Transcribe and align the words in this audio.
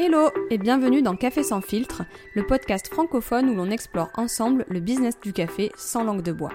Hello 0.00 0.30
et 0.48 0.58
bienvenue 0.58 1.02
dans 1.02 1.16
Café 1.16 1.42
sans 1.42 1.60
filtre, 1.60 2.02
le 2.34 2.46
podcast 2.46 2.88
francophone 2.88 3.50
où 3.50 3.54
l'on 3.54 3.70
explore 3.70 4.10
ensemble 4.16 4.64
le 4.68 4.80
business 4.80 5.18
du 5.20 5.32
café 5.32 5.72
sans 5.76 6.04
langue 6.04 6.22
de 6.22 6.32
bois. 6.32 6.52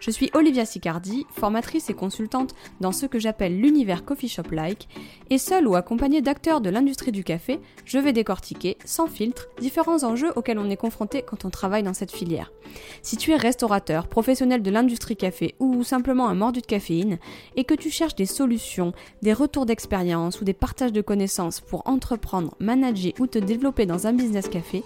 Je 0.00 0.12
suis 0.12 0.30
Olivia 0.32 0.64
Sicardi, 0.64 1.26
formatrice 1.32 1.90
et 1.90 1.94
consultante 1.94 2.54
dans 2.80 2.92
ce 2.92 3.06
que 3.06 3.18
j'appelle 3.18 3.60
l'univers 3.60 4.04
coffee 4.04 4.28
shop 4.28 4.50
like, 4.52 4.88
et 5.28 5.38
seule 5.38 5.66
ou 5.66 5.74
accompagnée 5.74 6.22
d'acteurs 6.22 6.60
de 6.60 6.70
l'industrie 6.70 7.10
du 7.10 7.24
café, 7.24 7.58
je 7.84 7.98
vais 7.98 8.12
décortiquer, 8.12 8.78
sans 8.84 9.08
filtre, 9.08 9.48
différents 9.60 10.04
enjeux 10.04 10.32
auxquels 10.36 10.58
on 10.58 10.70
est 10.70 10.76
confronté 10.76 11.22
quand 11.22 11.44
on 11.44 11.50
travaille 11.50 11.82
dans 11.82 11.94
cette 11.94 12.12
filière. 12.12 12.52
Si 13.02 13.16
tu 13.16 13.32
es 13.32 13.36
restaurateur, 13.36 14.06
professionnel 14.06 14.62
de 14.62 14.70
l'industrie 14.70 15.16
café 15.16 15.54
ou 15.58 15.82
simplement 15.82 16.28
un 16.28 16.34
mordu 16.34 16.60
de 16.60 16.66
caféine, 16.66 17.18
et 17.56 17.64
que 17.64 17.74
tu 17.74 17.90
cherches 17.90 18.14
des 18.14 18.26
solutions, 18.26 18.92
des 19.22 19.32
retours 19.32 19.66
d'expérience 19.66 20.40
ou 20.40 20.44
des 20.44 20.52
partages 20.52 20.92
de 20.92 21.00
connaissances 21.00 21.60
pour 21.60 21.82
entreprendre, 21.86 22.54
manager 22.58 23.12
ou 23.18 23.26
te 23.26 23.38
développer 23.38 23.86
dans 23.86 24.06
un 24.06 24.12
business 24.12 24.48
café, 24.48 24.82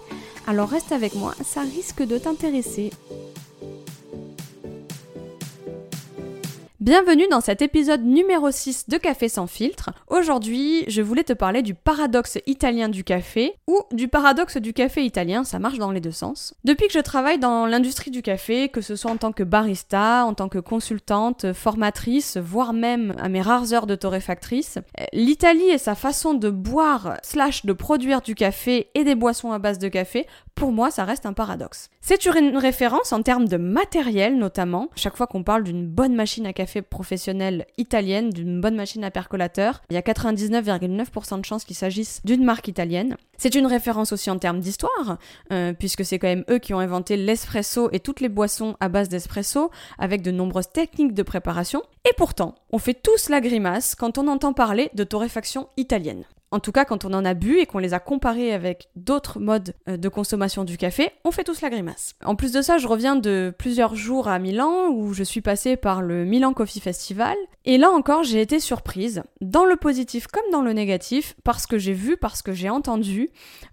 alors 0.47 0.69
reste 0.69 0.91
avec 0.91 1.15
moi, 1.15 1.33
ça 1.43 1.61
risque 1.61 2.03
de 2.03 2.17
t'intéresser. 2.17 2.91
Bienvenue 6.83 7.29
dans 7.31 7.39
cet 7.39 7.61
épisode 7.61 8.03
numéro 8.03 8.51
6 8.51 8.89
de 8.89 8.97
Café 8.97 9.29
sans 9.29 9.47
filtre. 9.47 9.91
Aujourd'hui, 10.09 10.83
je 10.89 11.01
voulais 11.01 11.23
te 11.23 11.31
parler 11.31 11.61
du 11.61 11.73
paradoxe 11.73 12.39
italien 12.45 12.89
du 12.89 13.05
café 13.05 13.53
ou 13.67 13.79
du 13.93 14.09
paradoxe 14.09 14.57
du 14.57 14.73
café 14.73 15.05
italien, 15.05 15.45
ça 15.45 15.59
marche 15.59 15.77
dans 15.77 15.91
les 15.91 16.01
deux 16.01 16.11
sens. 16.11 16.53
Depuis 16.65 16.87
que 16.87 16.93
je 16.93 16.99
travaille 16.99 17.39
dans 17.39 17.67
l'industrie 17.67 18.11
du 18.11 18.21
café, 18.21 18.67
que 18.67 18.81
ce 18.81 18.97
soit 18.97 19.11
en 19.11 19.15
tant 19.15 19.31
que 19.31 19.43
barista, 19.43 20.25
en 20.25 20.33
tant 20.33 20.49
que 20.49 20.59
consultante, 20.59 21.53
formatrice, 21.53 22.35
voire 22.35 22.73
même 22.73 23.15
à 23.17 23.29
mes 23.29 23.41
rares 23.41 23.71
heures 23.71 23.87
de 23.87 23.95
torréfactrice, 23.95 24.77
l'Italie 25.13 25.69
et 25.69 25.77
sa 25.77 25.95
façon 25.95 26.33
de 26.33 26.49
boire 26.49 27.13
slash 27.23 27.65
de 27.65 27.71
produire 27.71 28.19
du 28.19 28.35
café 28.35 28.89
et 28.93 29.05
des 29.05 29.15
boissons 29.15 29.53
à 29.53 29.57
base 29.57 29.79
de 29.79 29.87
café, 29.87 30.27
pour 30.53 30.73
moi, 30.73 30.91
ça 30.91 31.05
reste 31.05 31.25
un 31.25 31.33
paradoxe. 31.33 31.89
C'est 32.01 32.25
une 32.25 32.57
référence 32.57 33.13
en 33.13 33.23
termes 33.23 33.47
de 33.47 33.55
matériel 33.55 34.37
notamment. 34.37 34.89
Chaque 34.95 35.15
fois 35.15 35.27
qu'on 35.27 35.43
parle 35.43 35.63
d'une 35.63 35.87
bonne 35.87 36.13
machine 36.13 36.45
à 36.45 36.51
café 36.51 36.72
professionnelle 36.81 37.65
italienne 37.77 38.29
d'une 38.29 38.61
bonne 38.61 38.75
machine 38.75 39.03
à 39.03 39.11
percolateur. 39.11 39.81
Il 39.89 39.93
y 39.93 39.97
a 39.97 40.01
99,9% 40.01 41.39
de 41.39 41.45
chances 41.45 41.65
qu'il 41.65 41.75
s'agisse 41.75 42.21
d'une 42.25 42.43
marque 42.43 42.67
italienne. 42.67 43.17
C'est 43.37 43.55
une 43.55 43.65
référence 43.65 44.13
aussi 44.13 44.29
en 44.29 44.37
termes 44.37 44.59
d'histoire, 44.59 45.17
euh, 45.51 45.73
puisque 45.73 46.05
c'est 46.05 46.19
quand 46.19 46.27
même 46.27 46.45
eux 46.49 46.59
qui 46.59 46.73
ont 46.73 46.79
inventé 46.79 47.17
l'espresso 47.17 47.89
et 47.91 47.99
toutes 47.99 48.21
les 48.21 48.29
boissons 48.29 48.75
à 48.79 48.89
base 48.89 49.09
d'espresso, 49.09 49.71
avec 49.97 50.21
de 50.21 50.31
nombreuses 50.31 50.71
techniques 50.71 51.13
de 51.13 51.23
préparation. 51.23 51.81
Et 52.09 52.13
pourtant, 52.15 52.55
on 52.71 52.77
fait 52.77 52.93
tous 52.93 53.29
la 53.29 53.41
grimace 53.41 53.95
quand 53.95 54.17
on 54.17 54.27
entend 54.27 54.53
parler 54.53 54.89
de 54.93 55.03
torréfaction 55.03 55.67
italienne. 55.77 56.23
En 56.53 56.59
tout 56.59 56.71
cas, 56.71 56.85
quand 56.85 57.03
on 57.03 57.13
en 57.15 57.25
a 57.25 57.33
bu 57.33 57.57
et 57.57 57.65
qu'on 57.65 57.79
les 57.79 57.95
a 57.95 57.99
comparés 57.99 58.53
avec 58.53 58.89
d'autres 58.95 59.39
modes 59.39 59.73
euh, 59.89 59.97
de 59.97 60.07
consommation 60.07 60.63
du 60.63 60.77
café, 60.77 61.09
on 61.23 61.31
fait 61.31 61.43
tous 61.43 61.61
la 61.61 61.71
grimace. 61.71 62.13
En 62.23 62.35
plus 62.35 62.51
de 62.51 62.61
ça, 62.61 62.77
je 62.77 62.87
reviens 62.87 63.15
de 63.15 63.51
plusieurs 63.57 63.95
jours 63.95 64.27
à 64.27 64.37
Milan 64.37 64.89
où 64.89 65.13
je 65.13 65.23
suis 65.23 65.41
passée 65.41 65.77
par 65.77 66.03
le 66.03 66.25
Milan 66.25 66.53
Coffee 66.53 66.79
Festival. 66.79 67.35
Et 67.65 67.77
là 67.77 67.89
encore, 67.91 68.23
j'ai 68.23 68.41
été 68.41 68.59
surprise, 68.59 69.23
dans 69.39 69.65
le 69.65 69.77
positif 69.77 70.27
comme 70.27 70.43
dans 70.51 70.61
le 70.61 70.73
négatif, 70.73 71.35
parce 71.43 71.65
que 71.65 71.77
j'ai 71.77 71.93
vu, 71.93 72.17
parce 72.17 72.41
que 72.41 72.51
j'ai 72.51 72.69
entendu, 72.69 73.29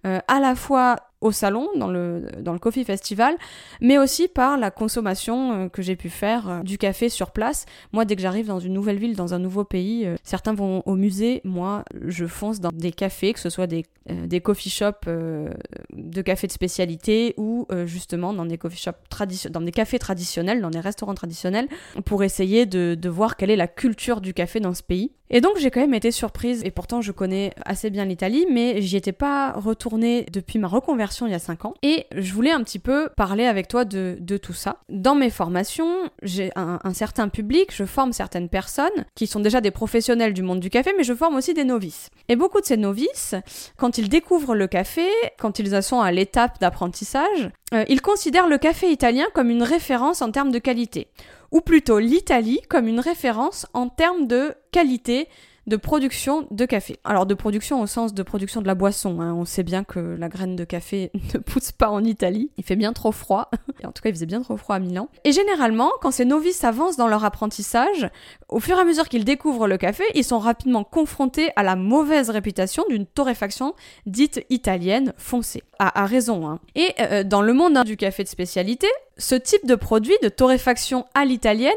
euh, 0.06 0.20
à 0.28 0.38
la 0.38 0.54
fois 0.54 0.96
au 1.20 1.32
salon, 1.32 1.68
dans 1.76 1.90
le, 1.90 2.22
dans 2.40 2.54
le 2.54 2.58
Coffee 2.58 2.84
Festival, 2.84 3.36
mais 3.82 3.98
aussi 3.98 4.26
par 4.26 4.56
la 4.56 4.70
consommation 4.70 5.52
euh, 5.52 5.68
que 5.68 5.82
j'ai 5.82 5.94
pu 5.94 6.08
faire 6.08 6.48
euh, 6.48 6.62
du 6.62 6.78
café 6.78 7.10
sur 7.10 7.32
place. 7.32 7.66
Moi, 7.92 8.06
dès 8.06 8.16
que 8.16 8.22
j'arrive 8.22 8.46
dans 8.46 8.60
une 8.60 8.72
nouvelle 8.72 8.98
ville, 8.98 9.16
dans 9.16 9.34
un 9.34 9.38
nouveau 9.38 9.64
pays, 9.64 10.08
certains 10.22 10.54
vont 10.54 10.82
au 10.86 10.94
musée, 10.94 11.42
moi, 11.44 11.84
je 12.06 12.24
fonce 12.26 12.60
dans 12.60 12.70
des 12.72 12.92
cafés, 12.92 13.34
que 13.34 13.40
ce 13.40 13.50
soit 13.50 13.66
des, 13.66 13.84
des 14.06 14.40
coffee 14.40 14.70
shops 14.70 15.06
de 15.06 16.22
café 16.22 16.46
de 16.46 16.52
spécialité 16.52 17.34
ou 17.36 17.66
justement 17.84 18.32
dans 18.32 18.46
des 18.46 18.56
coffee 18.56 18.78
shops 18.78 19.50
dans 19.50 19.60
des 19.60 19.72
cafés 19.72 19.98
traditionnels, 19.98 20.60
dans 20.62 20.70
des 20.70 20.80
restaurants 20.80 21.14
traditionnels, 21.14 21.68
pour 22.06 22.22
essayer 22.22 22.64
de, 22.64 22.94
de 22.94 23.08
voir 23.08 23.36
quelle 23.36 23.50
est 23.50 23.56
la 23.56 23.68
culture 23.80 24.20
du 24.20 24.34
café 24.34 24.60
dans 24.60 24.74
ce 24.74 24.82
pays. 24.82 25.12
Et 25.30 25.40
donc 25.40 25.56
j'ai 25.56 25.70
quand 25.70 25.80
même 25.80 25.94
été 25.94 26.10
surprise, 26.10 26.60
et 26.64 26.70
pourtant 26.70 27.00
je 27.00 27.12
connais 27.12 27.54
assez 27.64 27.88
bien 27.88 28.04
l'Italie, 28.04 28.46
mais 28.50 28.82
j'y 28.82 28.96
étais 28.96 29.12
pas 29.12 29.52
retournée 29.52 30.26
depuis 30.30 30.58
ma 30.58 30.68
reconversion 30.68 31.26
il 31.26 31.30
y 31.30 31.34
a 31.34 31.38
5 31.38 31.64
ans. 31.64 31.74
Et 31.82 32.04
je 32.14 32.32
voulais 32.34 32.50
un 32.50 32.62
petit 32.62 32.80
peu 32.80 33.08
parler 33.16 33.46
avec 33.46 33.68
toi 33.68 33.86
de, 33.86 34.18
de 34.20 34.36
tout 34.36 34.52
ça. 34.52 34.80
Dans 34.90 35.14
mes 35.14 35.30
formations, 35.30 36.10
j'ai 36.22 36.50
un, 36.56 36.78
certain 36.92 37.28
public, 37.28 37.72
je 37.74 37.84
forme 37.84 38.12
certaines 38.12 38.50
personnes 38.50 39.06
qui 39.14 39.26
sont 39.26 39.40
déjà 39.40 39.62
des 39.62 39.70
professionnels 39.70 40.34
du 40.34 40.42
monde 40.42 40.60
du 40.60 40.68
café, 40.68 40.92
mais 40.98 41.04
je 41.04 41.14
forme 41.14 41.36
aussi 41.36 41.54
des 41.54 41.64
novices. 41.64 42.10
Et 42.28 42.36
beaucoup 42.36 42.60
de 42.60 42.66
ces 42.66 42.76
novices, 42.76 43.34
quand 43.78 43.96
ils 43.96 44.10
découvrent 44.10 44.54
le 44.54 44.66
café, 44.66 45.06
quand 45.38 45.58
ils 45.58 45.82
sont 45.82 46.00
à 46.00 46.12
l'étape 46.12 46.60
d'apprentissage, 46.60 47.50
euh, 47.72 47.84
ils 47.88 48.02
considèrent 48.02 48.48
le 48.48 48.58
café 48.58 48.90
italien 48.90 49.26
comme 49.32 49.48
une 49.48 49.62
référence 49.62 50.20
en 50.20 50.32
termes 50.32 50.50
de 50.50 50.58
qualité 50.58 51.08
ou 51.50 51.60
plutôt 51.60 51.98
l'Italie 51.98 52.60
comme 52.68 52.86
une 52.86 53.00
référence 53.00 53.66
en 53.74 53.88
termes 53.88 54.26
de 54.26 54.54
qualité 54.72 55.28
de 55.66 55.76
production 55.76 56.46
de 56.50 56.64
café. 56.64 56.98
Alors 57.04 57.26
de 57.26 57.34
production 57.34 57.80
au 57.80 57.86
sens 57.86 58.12
de 58.12 58.22
production 58.22 58.60
de 58.60 58.66
la 58.66 58.74
boisson. 58.74 59.20
Hein. 59.20 59.34
On 59.34 59.44
sait 59.44 59.62
bien 59.62 59.84
que 59.84 60.00
la 60.00 60.28
graine 60.28 60.56
de 60.56 60.64
café 60.64 61.10
ne 61.34 61.38
pousse 61.38 61.72
pas 61.72 61.88
en 61.90 62.02
Italie. 62.04 62.50
Il 62.56 62.64
fait 62.64 62.76
bien 62.76 62.92
trop 62.92 63.12
froid. 63.12 63.50
En 63.82 63.92
tout 63.92 64.02
cas, 64.02 64.10
il 64.10 64.14
faisait 64.14 64.26
bien 64.26 64.42
trop 64.42 64.58
froid 64.58 64.76
à 64.76 64.78
Milan. 64.78 65.08
Et 65.24 65.32
généralement, 65.32 65.90
quand 66.02 66.10
ces 66.10 66.26
novices 66.26 66.64
avancent 66.64 66.98
dans 66.98 67.08
leur 67.08 67.24
apprentissage, 67.24 68.10
au 68.48 68.60
fur 68.60 68.76
et 68.76 68.80
à 68.80 68.84
mesure 68.84 69.08
qu'ils 69.08 69.24
découvrent 69.24 69.66
le 69.66 69.78
café, 69.78 70.04
ils 70.14 70.22
sont 70.22 70.38
rapidement 70.38 70.84
confrontés 70.84 71.50
à 71.56 71.62
la 71.62 71.76
mauvaise 71.76 72.28
réputation 72.28 72.84
d'une 72.90 73.06
torréfaction 73.06 73.74
dite 74.04 74.44
italienne 74.50 75.14
foncée. 75.16 75.62
À, 75.82 76.04
raison. 76.04 76.46
Hein. 76.46 76.60
Et 76.74 76.92
euh, 77.00 77.24
dans 77.24 77.40
le 77.40 77.54
monde 77.54 77.82
du 77.84 77.96
café 77.96 78.22
de 78.22 78.28
spécialité, 78.28 78.86
ce 79.20 79.34
type 79.34 79.66
de 79.66 79.74
produit 79.74 80.14
de 80.22 80.28
torréfaction 80.28 81.06
à 81.14 81.24
l'italienne, 81.24 81.72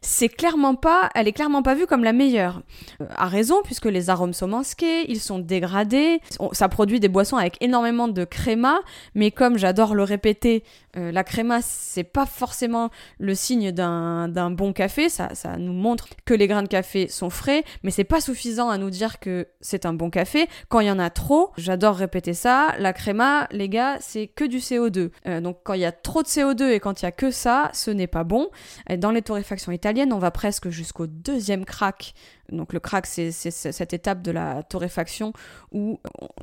c'est 0.00 0.28
clairement 0.28 0.74
pas, 0.74 1.10
elle 1.14 1.28
est 1.28 1.32
clairement 1.32 1.62
pas 1.62 1.74
vue 1.74 1.86
comme 1.86 2.04
la 2.04 2.12
meilleure. 2.12 2.62
Euh, 3.00 3.06
à 3.16 3.26
raison, 3.26 3.56
puisque 3.64 3.86
les 3.86 4.10
arômes 4.10 4.32
sont 4.32 4.48
masqués, 4.48 5.10
ils 5.10 5.20
sont 5.20 5.38
dégradés, 5.38 6.20
ça 6.52 6.68
produit 6.68 7.00
des 7.00 7.08
boissons 7.08 7.36
avec 7.36 7.56
énormément 7.60 8.08
de 8.08 8.24
créma, 8.24 8.80
mais 9.14 9.30
comme 9.30 9.58
j'adore 9.58 9.94
le 9.94 10.02
répéter, 10.02 10.64
euh, 10.96 11.12
la 11.12 11.24
créma, 11.24 11.60
c'est 11.62 12.04
pas 12.04 12.26
forcément 12.26 12.90
le 13.18 13.34
signe 13.34 13.72
d'un 13.72 14.50
bon 14.50 14.72
café, 14.72 15.08
ça, 15.08 15.34
ça 15.34 15.56
nous 15.56 15.72
montre 15.72 16.08
que 16.24 16.34
les 16.34 16.46
grains 16.46 16.62
de 16.62 16.68
café 16.68 17.08
sont 17.08 17.30
frais, 17.30 17.64
mais 17.82 17.90
c'est 17.90 18.04
pas 18.04 18.20
suffisant 18.20 18.68
à 18.68 18.78
nous 18.78 18.90
dire 18.90 19.20
que 19.20 19.48
c'est 19.60 19.86
un 19.86 19.92
bon 19.92 20.10
café. 20.10 20.48
Quand 20.68 20.80
il 20.80 20.86
y 20.86 20.90
en 20.90 20.98
a 20.98 21.10
trop, 21.10 21.50
j'adore 21.56 21.96
répéter 21.96 22.34
ça, 22.34 22.74
la 22.78 22.92
créma, 22.92 23.47
les 23.50 23.68
gars, 23.68 23.98
c'est 24.00 24.26
que 24.26 24.44
du 24.44 24.58
CO2. 24.58 25.10
Euh, 25.26 25.40
donc 25.40 25.58
quand 25.64 25.74
il 25.74 25.80
y 25.80 25.84
a 25.84 25.92
trop 25.92 26.22
de 26.22 26.28
CO2 26.28 26.70
et 26.70 26.80
quand 26.80 27.02
il 27.02 27.04
y 27.04 27.08
a 27.08 27.12
que 27.12 27.30
ça, 27.30 27.70
ce 27.72 27.90
n'est 27.90 28.06
pas 28.06 28.24
bon. 28.24 28.48
Dans 28.98 29.10
les 29.10 29.22
torréfactions 29.22 29.72
italiennes, 29.72 30.12
on 30.12 30.18
va 30.18 30.30
presque 30.30 30.68
jusqu'au 30.70 31.06
deuxième 31.06 31.64
crack 31.64 32.14
donc 32.52 32.72
le 32.72 32.80
crack, 32.80 33.06
c'est 33.06 33.30
cette 33.32 33.92
étape 33.92 34.22
de 34.22 34.30
la 34.30 34.62
torréfaction 34.62 35.32
où 35.72 36.00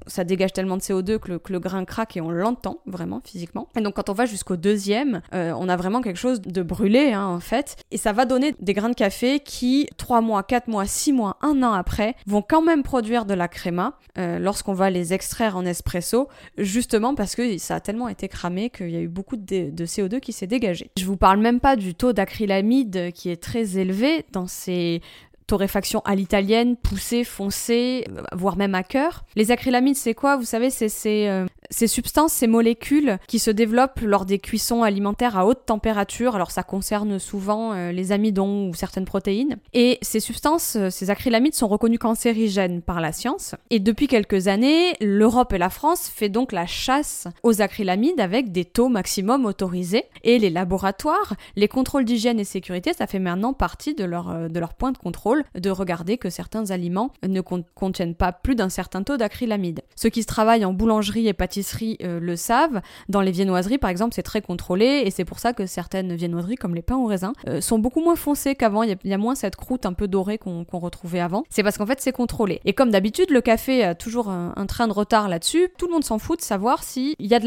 ça 0.08 0.24
dégage 0.24 0.54
tellement 0.54 0.78
de 0.78 0.82
CO2 0.82 1.18
que 1.20 1.52
le, 1.52 1.60
grain 1.60 1.86
craque 1.86 2.18
et 2.18 2.22
on 2.22 2.30
l'entend 2.30 2.80
vraiment 2.86 3.22
physiquement. 3.24 3.68
Et 3.76 3.82
donc 3.82 3.96
quand 3.96 4.10
on 4.10 4.14
va 4.14 4.26
jusqu'au 4.26 4.56
deuxième, 4.56 5.22
euh, 5.34 5.54
on 5.58 5.68
a 5.68 5.76
vraiment 5.76 6.02
quelque 6.02 6.20
chose 6.20 6.42
de 6.42 6.62
brûlé 6.62 7.14
hein, 7.14 7.26
en 7.26 7.40
fait. 7.40 7.78
Et 7.92 7.98
ça 7.98 8.14
va 8.14 8.26
donner 8.26 8.56
des 8.60 8.74
grains 8.74 8.90
de 8.90 8.96
café 8.96 9.40
qui, 9.40 9.88
3 9.98 10.22
mois, 10.22 10.44
4 10.44 10.68
mois, 10.68 10.86
6 10.86 11.14
mois, 11.14 11.38
1 11.42 11.64
an 11.64 11.74
après, 11.74 12.16
vont 12.28 12.42
quand 12.42 12.62
même 12.62 12.84
produire 12.84 13.26
de 13.26 13.34
la 13.34 13.48
créma 13.48 13.98
euh, 14.18 14.38
lorsqu'on 14.40 14.74
va 14.74 14.90
les 14.90 15.14
extraire 15.14 15.58
en 15.58 15.66
espresso, 15.66 16.30
justement 16.58 17.16
parce 17.16 17.36
que 17.36 17.58
ça 17.58 17.76
a 17.76 17.80
tellement 17.80 18.10
été 18.10 18.28
cramé 18.28 18.70
qu'il 18.70 18.92
y 18.92 18.96
a 18.96 19.02
eu 19.02 19.08
beaucoup 19.08 19.38
de, 19.38 19.72
de 19.72 19.86
CO2 19.86 20.20
qui 20.20 20.34
s'est 20.34 20.48
dégagé. 20.48 20.92
Je 20.98 21.06
vous 21.06 21.18
parle 21.18 21.40
même 21.40 21.60
pas 21.60 21.76
du 21.76 21.96
taux 21.96 22.14
d'acrylamide 22.14 23.12
qui 23.14 23.30
est 23.30 23.42
très 23.42 23.78
élevé 23.78 24.26
dans 24.32 24.48
ces 24.48 25.02
torréfaction 25.48 26.02
à 26.06 26.16
l'italienne, 26.16 26.76
poussée, 26.76 27.24
foncée, 27.24 28.06
voire 28.34 28.58
même 28.58 28.76
à 28.76 28.84
cœur. 28.84 29.24
Les 29.36 29.52
acrylamides, 29.52 29.96
c'est 29.96 30.14
quoi? 30.14 30.38
Vous 30.38 30.46
savez, 30.46 30.70
c'est 30.70 30.90
ces, 30.90 31.28
euh, 31.28 31.46
ces 31.70 31.88
substances, 31.88 32.34
ces 32.34 32.48
molécules 32.48 33.18
qui 33.28 33.40
se 33.40 33.52
développent 33.52 34.02
lors 34.02 34.26
des 34.26 34.40
cuissons 34.40 34.84
alimentaires 34.84 35.38
à 35.38 35.46
haute 35.46 35.66
température. 35.66 36.36
Alors 36.36 36.52
ça 36.52 36.64
concerne 36.64 37.20
souvent 37.20 37.74
euh, 37.74 37.92
les 37.92 38.12
amidons 38.12 38.70
ou 38.70 38.74
certaines 38.74 39.06
protéines. 39.06 39.58
Et 39.74 39.98
ces 40.02 40.20
substances, 40.20 40.76
euh, 40.76 40.90
ces 40.90 41.10
acrylamides 41.10 41.56
sont 41.56 41.68
reconnus 41.68 42.00
cancérigènes 42.00 42.82
par 42.82 43.02
la 43.02 43.12
science. 43.12 43.56
Et 43.70 43.80
depuis 43.80 44.08
quelques 44.08 44.48
années, 44.48 44.94
l'Europe 45.02 45.54
et 45.54 45.58
la 45.58 45.70
France 45.70 46.10
fait 46.14 46.30
donc 46.30 46.52
la 46.52 46.66
chasse 46.66 47.28
aux 47.44 47.62
acrylamides 47.62 48.20
avec 48.20 48.52
des 48.52 48.66
taux 48.66 48.90
maximum 48.90 49.46
autorisés. 49.46 50.06
Et 50.24 50.40
les 50.40 50.50
laboratoires, 50.50 51.36
les 51.56 51.68
contrôles 51.68 52.06
d'hygiène 52.06 52.40
et 52.40 52.44
sécurité, 52.44 52.94
ça 52.94 53.08
fait 53.08 53.20
maintenant 53.20 53.54
partie 53.54 53.96
de 53.96 54.04
leur, 54.04 54.50
de 54.50 54.60
leur 54.60 54.74
point 54.74 54.92
de 54.92 54.98
contrôle 54.98 55.44
de 55.56 55.70
regarder 55.70 56.18
que 56.18 56.30
certains 56.30 56.72
aliments 56.72 57.12
ne 57.28 57.42
contiennent 57.42 58.16
pas 58.16 58.32
plus 58.32 58.56
d'un 58.56 58.70
certain 58.70 59.04
taux 59.04 59.18
d'acrylamide. 59.18 59.82
Ce 59.96 60.08
qui 60.08 60.22
se 60.22 60.28
travaille 60.28 60.66
en 60.66 60.74
boulangerie 60.74 61.28
et 61.28 61.34
pâtisserie 61.34 61.55
pâtisseries 61.56 61.98
le 62.02 62.36
savent, 62.36 62.82
dans 63.08 63.22
les 63.22 63.32
viennoiseries 63.32 63.78
par 63.78 63.90
exemple, 63.90 64.14
c'est 64.14 64.24
très 64.24 64.42
contrôlé 64.42 65.04
et 65.06 65.12
c'est 65.12 65.26
pour 65.26 65.40
ça 65.40 65.54
que 65.54 65.66
certaines 65.66 66.14
viennoiseries, 66.16 66.56
comme 66.56 66.76
les 66.76 66.82
pains 66.82 66.98
au 66.98 67.06
raisin, 67.06 67.34
sont 67.62 67.80
beaucoup 67.80 68.02
moins 68.02 68.16
foncées 68.16 68.56
qu'avant. 68.56 68.84
Il 68.84 68.98
y, 69.04 69.14
a 69.14 69.18
moins 69.18 69.36
cette 69.36 69.56
croûte 69.56 69.86
un 69.86 69.94
peu 69.94 70.08
dorée 70.08 70.38
qu'on 70.38 70.66
retrouvait 70.74 71.20
avant. 71.20 71.44
C'est 71.50 71.64
parce 71.64 71.78
qu'en 71.78 71.86
fait, 71.86 72.02
c'est 72.02 72.12
contrôlé. 72.12 72.62
Et 72.66 72.74
comme 72.74 72.92
d'habitude, 72.92 73.32
le 73.32 73.42
café 73.42 73.84
a 73.84 73.96
toujours 73.96 74.30
un, 74.30 74.66
train 74.66 74.88
de 74.88 74.94
retard 74.94 75.30
là-dessus. 75.30 75.70
Tout 75.78 75.88
le 75.88 75.94
monde 75.94 76.04
s'en 76.04 76.18
fout 76.18 76.40
de 76.40 76.44
savoir 76.44 76.84
s'il 76.84 77.16
y 77.20 77.34
a 77.34 77.40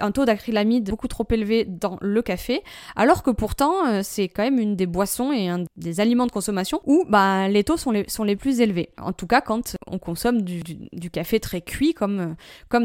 un 0.00 0.10
taux 0.12 0.24
d'acrylamide 0.24 0.88
beaucoup 0.88 1.08
trop 1.08 1.26
élevé 1.30 1.64
dans 1.64 1.98
le 2.00 2.22
café, 2.22 2.62
alors 2.96 3.22
que 3.22 3.30
pourtant, 3.30 4.02
c'est 4.02 4.28
quand 4.28 4.42
même 4.42 4.58
une 4.58 4.76
des 4.76 4.86
boissons 4.86 5.32
et 5.32 5.48
un 5.48 5.64
des 5.76 6.00
aliments 6.00 6.26
de 6.26 6.32
consommation 6.32 6.80
où 6.86 7.04
bah, 7.08 7.48
les 7.48 7.64
taux 7.64 7.76
sont 7.76 7.90
les, 7.92 8.36
plus 8.36 8.60
élevés. 8.60 8.90
En 9.00 9.12
tout 9.12 9.26
cas, 9.26 9.40
quand 9.40 9.76
on 9.86 9.98
consomme 9.98 10.42
du, 10.42 11.10
café 11.10 11.40
très 11.40 11.60
cuit, 11.60 11.94
comme 11.94 12.36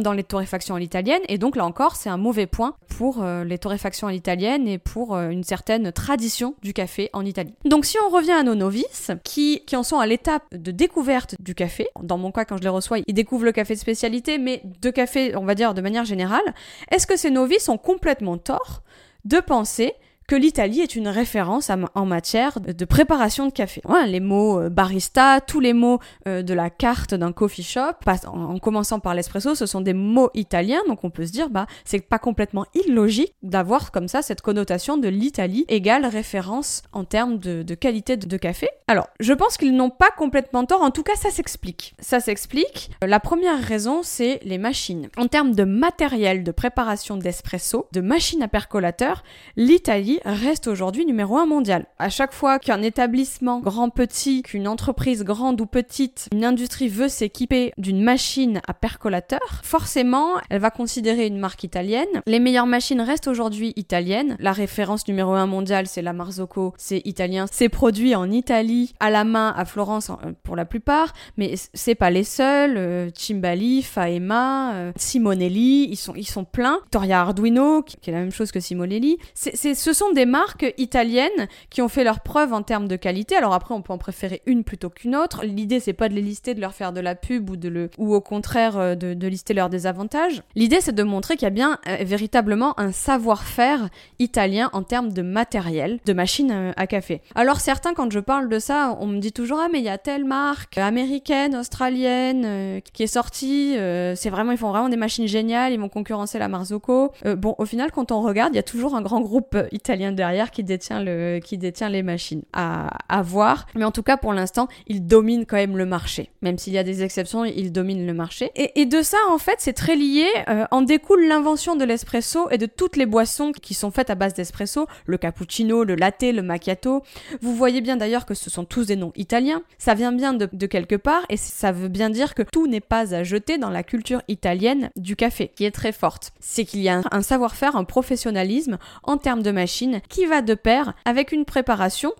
dans 0.01 0.13
les 0.13 0.23
torréfactions 0.23 0.64
à 0.73 0.79
l'italienne. 0.79 1.21
Et 1.27 1.37
donc, 1.37 1.55
là 1.55 1.65
encore, 1.65 1.95
c'est 1.95 2.09
un 2.09 2.17
mauvais 2.17 2.47
point 2.47 2.75
pour 2.97 3.21
euh, 3.21 3.43
les 3.43 3.59
torréfactions 3.59 4.07
à 4.07 4.11
l'italienne 4.11 4.67
et 4.67 4.79
pour 4.79 5.15
euh, 5.15 5.29
une 5.29 5.43
certaine 5.43 5.91
tradition 5.91 6.55
du 6.63 6.73
café 6.73 7.09
en 7.13 7.23
Italie. 7.23 7.53
Donc, 7.65 7.85
si 7.85 7.97
on 8.03 8.09
revient 8.09 8.31
à 8.31 8.41
nos 8.41 8.55
novices, 8.55 9.11
qui, 9.23 9.61
qui 9.67 9.75
en 9.75 9.83
sont 9.83 9.99
à 9.99 10.07
l'étape 10.07 10.43
de 10.51 10.71
découverte 10.71 11.35
du 11.39 11.53
café, 11.53 11.87
dans 12.01 12.17
mon 12.17 12.31
cas, 12.31 12.45
quand 12.45 12.57
je 12.57 12.63
les 12.63 12.69
reçois, 12.69 12.97
ils 13.05 13.13
découvrent 13.13 13.45
le 13.45 13.51
café 13.51 13.75
de 13.75 13.79
spécialité, 13.79 14.39
mais 14.39 14.63
de 14.81 14.89
café, 14.89 15.35
on 15.35 15.45
va 15.45 15.53
dire, 15.53 15.75
de 15.75 15.81
manière 15.81 16.05
générale, 16.05 16.41
est-ce 16.89 17.05
que 17.05 17.17
ces 17.17 17.29
novices 17.29 17.69
ont 17.69 17.77
complètement 17.77 18.37
tort 18.37 18.81
de 19.25 19.39
penser 19.39 19.93
que 20.27 20.35
l'Italie 20.35 20.81
est 20.81 20.95
une 20.95 21.07
référence 21.07 21.69
en 21.93 22.05
matière 22.05 22.59
de 22.59 22.85
préparation 22.85 23.45
de 23.47 23.51
café. 23.51 23.81
les 24.07 24.19
mots 24.19 24.59
euh, 24.59 24.69
barista, 24.69 25.39
tous 25.41 25.59
les 25.59 25.73
mots 25.73 25.99
euh, 26.27 26.41
de 26.41 26.53
la 26.53 26.69
carte 26.69 27.13
d'un 27.13 27.31
coffee 27.31 27.63
shop, 27.63 27.93
en, 28.25 28.57
commençant 28.59 28.99
par 28.99 29.13
l'espresso, 29.13 29.55
ce 29.55 29.65
sont 29.65 29.81
des 29.81 29.93
mots 29.93 30.29
italiens, 30.33 30.81
donc 30.87 31.03
on 31.03 31.09
peut 31.09 31.25
se 31.25 31.31
dire, 31.31 31.49
bah, 31.49 31.67
c'est 31.83 31.99
pas 31.99 32.19
complètement 32.19 32.65
illogique 32.73 33.33
d'avoir 33.43 33.91
comme 33.91 34.07
ça 34.07 34.21
cette 34.21 34.41
connotation 34.41 34.97
de 34.97 35.07
l'Italie 35.07 35.65
égale 35.67 36.05
référence 36.05 36.81
en 36.91 37.03
termes 37.03 37.37
de, 37.37 37.63
qualité 37.75 38.17
de, 38.17 38.37
café. 38.37 38.67
Alors, 38.87 39.07
je 39.19 39.33
pense 39.33 39.57
qu'ils 39.57 39.75
n'ont 39.75 39.89
pas 39.89 40.11
complètement 40.11 40.65
tort, 40.65 40.81
en 40.81 40.91
tout 40.91 41.03
cas, 41.03 41.15
ça 41.15 41.29
s'explique. 41.29 41.95
Ça 41.99 42.19
s'explique. 42.19 42.89
La 43.01 43.19
première 43.19 43.59
raison, 43.59 44.01
c'est 44.03 44.39
les 44.43 44.57
machines. 44.57 45.09
En 45.17 45.27
termes 45.27 45.53
de 45.53 45.63
matériel 45.63 46.43
de 46.43 46.51
préparation 46.51 47.17
d'espresso, 47.17 47.87
de 47.91 48.01
machines 48.01 48.43
à 48.43 48.47
percolateur, 48.47 49.23
l'Italie 49.55 50.14
reste 50.23 50.67
aujourd'hui 50.67 51.05
numéro 51.05 51.37
un 51.37 51.45
mondial. 51.45 51.85
À 51.99 52.09
chaque 52.09 52.33
fois 52.33 52.59
qu'un 52.59 52.81
établissement 52.81 53.59
grand 53.59 53.89
petit, 53.89 54.43
qu'une 54.43 54.67
entreprise 54.67 55.23
grande 55.23 55.59
ou 55.61 55.65
petite, 55.65 56.29
une 56.31 56.45
industrie 56.45 56.89
veut 56.89 57.09
s'équiper 57.09 57.73
d'une 57.77 58.01
machine 58.01 58.61
à 58.67 58.73
percolateur, 58.73 59.61
forcément, 59.63 60.35
elle 60.49 60.61
va 60.61 60.71
considérer 60.71 61.27
une 61.27 61.37
marque 61.37 61.63
italienne. 61.63 62.07
Les 62.25 62.39
meilleures 62.39 62.67
machines 62.67 63.01
restent 63.01 63.27
aujourd'hui 63.27 63.73
italiennes. 63.75 64.37
La 64.39 64.51
référence 64.51 65.07
numéro 65.07 65.33
un 65.33 65.47
mondiale, 65.47 65.87
c'est 65.87 66.01
la 66.01 66.13
Marzocco, 66.13 66.73
c'est 66.77 67.01
italien. 67.05 67.45
C'est 67.51 67.69
produit 67.69 68.15
en 68.15 68.31
Italie, 68.31 68.93
à 68.99 69.09
la 69.09 69.23
main, 69.23 69.53
à 69.55 69.65
Florence 69.65 70.09
euh, 70.09 70.31
pour 70.43 70.55
la 70.55 70.65
plupart, 70.65 71.13
mais 71.37 71.55
c'est 71.73 71.95
pas 71.95 72.09
les 72.09 72.23
seuls. 72.23 72.77
Euh, 72.77 73.09
Cimbali, 73.13 73.81
Faema, 73.81 74.73
euh, 74.73 74.91
Simonelli, 74.95 75.87
ils 75.89 75.95
sont, 75.95 76.13
ils 76.15 76.27
sont 76.27 76.45
pleins. 76.45 76.79
Toria 76.91 77.21
Arduino, 77.21 77.81
qui, 77.81 77.97
est 78.07 78.13
la 78.13 78.19
même 78.19 78.31
chose 78.31 78.51
que 78.51 78.59
Simonelli. 78.59 79.17
C'est, 79.33 79.75
ce 79.75 79.93
sont 79.93 80.04
des 80.13 80.25
marques 80.25 80.73
italiennes 80.77 81.47
qui 81.69 81.81
ont 81.81 81.87
fait 81.87 82.03
leur 82.03 82.21
preuve 82.21 82.53
en 82.53 82.61
termes 82.61 82.87
de 82.87 82.95
qualité. 82.95 83.35
Alors 83.35 83.53
après, 83.53 83.73
on 83.73 83.81
peut 83.81 83.93
en 83.93 83.97
préférer 83.97 84.41
une 84.45 84.63
plutôt 84.63 84.89
qu'une 84.89 85.15
autre. 85.15 85.45
L'idée, 85.45 85.79
c'est 85.79 85.93
pas 85.93 86.09
de 86.09 86.13
les 86.13 86.21
lister, 86.21 86.53
de 86.53 86.61
leur 86.61 86.73
faire 86.73 86.93
de 86.93 86.99
la 86.99 87.15
pub 87.15 87.49
ou, 87.49 87.57
de 87.57 87.69
le, 87.69 87.89
ou 87.97 88.13
au 88.13 88.21
contraire 88.21 88.77
euh, 88.77 88.95
de, 88.95 89.27
lister 89.27 89.53
leurs 89.53 89.69
désavantages. 89.69 90.43
L'idée, 90.55 90.81
c'est 90.81 90.93
de 90.93 91.03
montrer 91.03 91.35
qu'il 91.35 91.43
y 91.43 91.47
a 91.47 91.51
bien 91.51 91.79
euh, 91.87 91.97
véritablement 92.01 92.79
un 92.79 92.91
savoir-faire 92.91 93.89
italien 94.19 94.69
en 94.73 94.83
termes 94.83 95.11
de 95.11 95.21
matériel, 95.21 95.99
de 96.05 96.13
machines 96.13 96.51
euh, 96.51 96.71
à 96.77 96.87
café. 96.87 97.21
Alors 97.33 97.59
certains, 97.59 97.93
quand 97.93 98.11
je 98.11 98.19
parle 98.19 98.49
de 98.49 98.59
ça, 98.59 98.97
on 98.99 99.07
me 99.07 99.19
dit 99.19 99.31
toujours 99.31 99.59
ah 99.59 99.67
mais 99.71 99.79
il 99.79 99.85
y 99.85 99.89
a 99.89 99.97
telle 99.97 100.25
marque 100.25 100.77
américaine, 100.77 101.55
australienne 101.55 102.81
qui 102.93 103.03
est 103.03 103.07
sortie. 103.07 103.75
c'est 104.15 104.29
vraiment 104.29 104.51
ils 104.51 104.57
font 104.57 104.69
vraiment 104.69 104.89
des 104.89 104.97
machines 104.97 105.27
géniales, 105.27 105.73
ils 105.73 105.79
vont 105.79 105.89
concurrencer 105.89 106.39
la 106.39 106.47
Marzocco. 106.47 107.11
bon, 107.37 107.55
au 107.57 107.65
final, 107.65 107.91
quand 107.91 108.11
on 108.11 108.21
regarde, 108.21 108.53
il 108.53 108.57
y 108.57 108.59
a 108.59 108.63
toujours 108.63 108.95
un 108.95 109.01
grand 109.01 109.21
groupe 109.21 109.57
italien 109.71 109.94
derrière 109.95 110.51
qui 110.51 110.63
détient, 110.63 111.03
le, 111.03 111.39
qui 111.39 111.57
détient 111.57 111.89
les 111.89 112.03
machines. 112.03 112.43
À, 112.53 112.89
à 113.09 113.21
voir. 113.21 113.67
Mais 113.75 113.85
en 113.85 113.91
tout 113.91 114.03
cas, 114.03 114.17
pour 114.17 114.33
l'instant, 114.33 114.67
il 114.87 115.05
domine 115.05 115.45
quand 115.45 115.55
même 115.57 115.77
le 115.77 115.85
marché. 115.85 116.31
Même 116.41 116.57
s'il 116.57 116.73
y 116.73 116.77
a 116.77 116.83
des 116.83 117.03
exceptions, 117.03 117.45
il 117.45 117.71
domine 117.71 118.05
le 118.05 118.13
marché. 118.13 118.51
Et, 118.55 118.81
et 118.81 118.85
de 118.85 119.01
ça, 119.01 119.17
en 119.29 119.37
fait, 119.37 119.55
c'est 119.59 119.73
très 119.73 119.95
lié. 119.95 120.27
Euh, 120.49 120.65
en 120.71 120.81
découle 120.81 121.27
l'invention 121.27 121.75
de 121.75 121.83
l'espresso 121.83 122.49
et 122.51 122.57
de 122.57 122.65
toutes 122.65 122.95
les 122.97 123.05
boissons 123.05 123.51
qui 123.51 123.73
sont 123.73 123.91
faites 123.91 124.09
à 124.09 124.15
base 124.15 124.33
d'espresso. 124.33 124.87
Le 125.05 125.17
cappuccino, 125.17 125.83
le 125.83 125.95
latte, 125.95 126.23
le 126.23 126.41
macchiato. 126.41 127.03
Vous 127.41 127.55
voyez 127.55 127.81
bien 127.81 127.97
d'ailleurs 127.97 128.25
que 128.25 128.33
ce 128.33 128.49
sont 128.49 128.65
tous 128.65 128.87
des 128.87 128.95
noms 128.95 129.11
italiens. 129.15 129.61
Ça 129.77 129.93
vient 129.93 130.11
bien 130.11 130.33
de, 130.33 130.49
de 130.51 130.65
quelque 130.65 130.95
part 130.95 131.23
et 131.29 131.37
ça 131.37 131.71
veut 131.71 131.87
bien 131.89 132.09
dire 132.09 132.33
que 132.33 132.41
tout 132.43 132.67
n'est 132.67 132.81
pas 132.81 133.13
à 133.13 133.23
jeter 133.23 133.57
dans 133.57 133.69
la 133.69 133.83
culture 133.83 134.21
italienne 134.27 134.89
du 134.95 135.15
café, 135.15 135.51
qui 135.55 135.65
est 135.65 135.71
très 135.71 135.91
forte. 135.91 136.31
C'est 136.39 136.65
qu'il 136.65 136.81
y 136.81 136.89
a 136.89 137.01
un 137.11 137.21
savoir-faire, 137.21 137.75
un 137.75 137.83
professionnalisme 137.83 138.77
en 139.03 139.17
termes 139.17 139.43
de 139.43 139.51
machines 139.51 139.84
qui 140.09 140.25
va 140.25 140.41
de 140.41 140.53
pair 140.53 140.93
avec 141.05 141.31
une 141.31 141.45
préparation, 141.45 142.13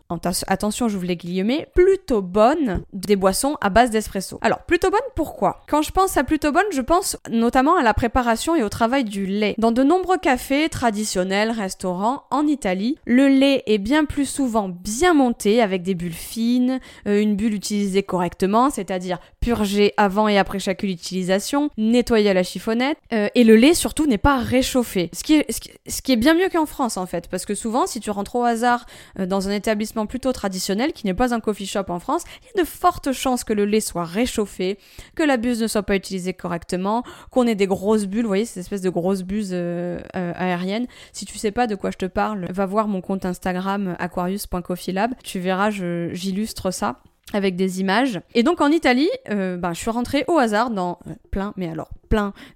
attention 0.48 0.88
vous 0.88 1.02
les 1.02 1.16
guillemets, 1.16 1.68
plutôt 1.74 2.22
bonne 2.22 2.84
des 2.94 3.16
boissons 3.16 3.58
à 3.62 3.70
base 3.70 3.90
d'espresso. 3.90 4.40
Alors 4.42 4.64
plutôt 4.64 4.92
bonne 4.92 5.00
pourquoi? 5.16 5.62
Quand 5.68 5.82
je 5.82 5.92
pense 5.92 6.18
à 6.18 6.24
plutôt 6.24 6.52
bonne, 6.52 6.66
je 6.72 6.82
pense 6.82 7.18
notamment 7.30 7.76
à 7.76 7.84
la 7.84 7.94
préparation 7.94 8.56
et 8.56 8.64
au 8.64 8.70
travail 8.70 9.04
du 9.04 9.26
lait. 9.26 9.56
Dans 9.58 9.72
de 9.72 9.84
nombreux 9.84 10.18
cafés 10.18 10.70
traditionnels, 10.70 11.52
restaurants 11.52 12.24
en 12.32 12.48
Italie, 12.48 12.98
le 13.06 13.28
lait 13.28 13.64
est 13.66 13.78
bien 13.78 14.06
plus 14.06 14.26
souvent 14.26 14.70
bien 14.70 15.14
monté 15.14 15.62
avec 15.62 15.82
des 15.82 15.96
bulles 15.96 16.14
fines, 16.14 16.80
euh, 17.08 17.22
une 17.22 17.36
bulle 17.36 17.54
utilisée 17.54 18.04
correctement, 18.04 18.70
c'est-à-dire 18.70 19.20
purgée 19.40 19.94
avant 19.98 20.28
et 20.28 20.38
après 20.38 20.60
chaque 20.60 20.84
utilisation, 20.84 21.70
nettoyée 21.78 22.30
à 22.30 22.34
la 22.34 22.44
chiffonnette, 22.44 22.98
euh, 23.14 23.28
et 23.36 23.44
le 23.44 23.56
lait 23.56 23.74
surtout 23.74 24.06
n'est 24.06 24.18
pas 24.18 24.38
réchauffé. 24.38 25.10
Ce 25.14 25.24
qui 25.24 26.12
est 26.12 26.16
bien 26.16 26.34
mieux 26.34 26.50
qu'en 26.50 26.66
France 26.66 26.98
en 26.98 27.06
fait, 27.06 27.28
parce 27.30 27.46
que 27.46 27.55
souvent, 27.56 27.88
si 27.88 28.00
tu 28.00 28.12
rentres 28.12 28.36
au 28.36 28.44
hasard 28.44 28.86
euh, 29.20 29.26
dans 29.26 29.48
un 29.48 29.52
établissement 29.52 30.06
plutôt 30.06 30.32
traditionnel, 30.32 30.94
qui 30.94 31.06
n'est 31.06 31.14
pas 31.14 31.34
un 31.34 31.40
coffee 31.40 31.66
shop 31.66 31.86
en 31.90 32.00
France, 32.00 32.24
il 32.42 32.58
y 32.58 32.60
a 32.60 32.64
de 32.64 32.68
fortes 32.68 33.12
chances 33.12 33.44
que 33.44 33.54
le 33.54 33.66
lait 33.66 33.80
soit 33.80 34.06
réchauffé, 34.06 34.78
que 35.16 35.24
la 35.24 35.38
buse 35.38 35.62
ne 35.62 35.68
soit 35.68 35.84
pas 35.84 35.96
utilisée 35.96 36.34
correctement, 36.34 37.04
qu'on 37.32 37.48
ait 37.48 37.56
des 37.56 37.68
grosses 37.68 38.06
bulles, 38.06 38.24
vous 38.24 38.30
voyez, 38.30 38.46
ces 38.46 38.60
espèces 38.60 38.82
de 38.82 38.90
grosses 38.90 39.24
buses 39.24 39.52
euh, 39.54 40.00
euh, 40.16 40.34
aériennes. 40.36 40.88
Si 41.14 41.26
tu 41.26 41.38
sais 41.38 41.52
pas 41.52 41.68
de 41.68 41.76
quoi 41.76 41.92
je 41.92 41.98
te 41.98 42.06
parle, 42.06 42.48
va 42.52 42.66
voir 42.66 42.88
mon 42.88 43.02
compte 43.02 43.26
Instagram 43.26 43.96
aquarius.coffeelab, 44.00 45.14
tu 45.24 45.40
verras, 45.40 45.70
j'illustre 45.70 46.72
ça 46.72 47.00
avec 47.34 47.56
des 47.56 47.82
images. 47.82 48.22
Et 48.36 48.44
donc 48.44 48.62
en 48.62 48.70
Italie, 48.70 49.10
ben, 49.28 49.74
je 49.74 49.80
suis 49.80 49.90
rentrée 49.90 50.26
au 50.28 50.38
hasard 50.38 50.70
dans 50.70 51.00
plein, 51.32 51.54
mais 51.58 51.68
alors 51.68 51.90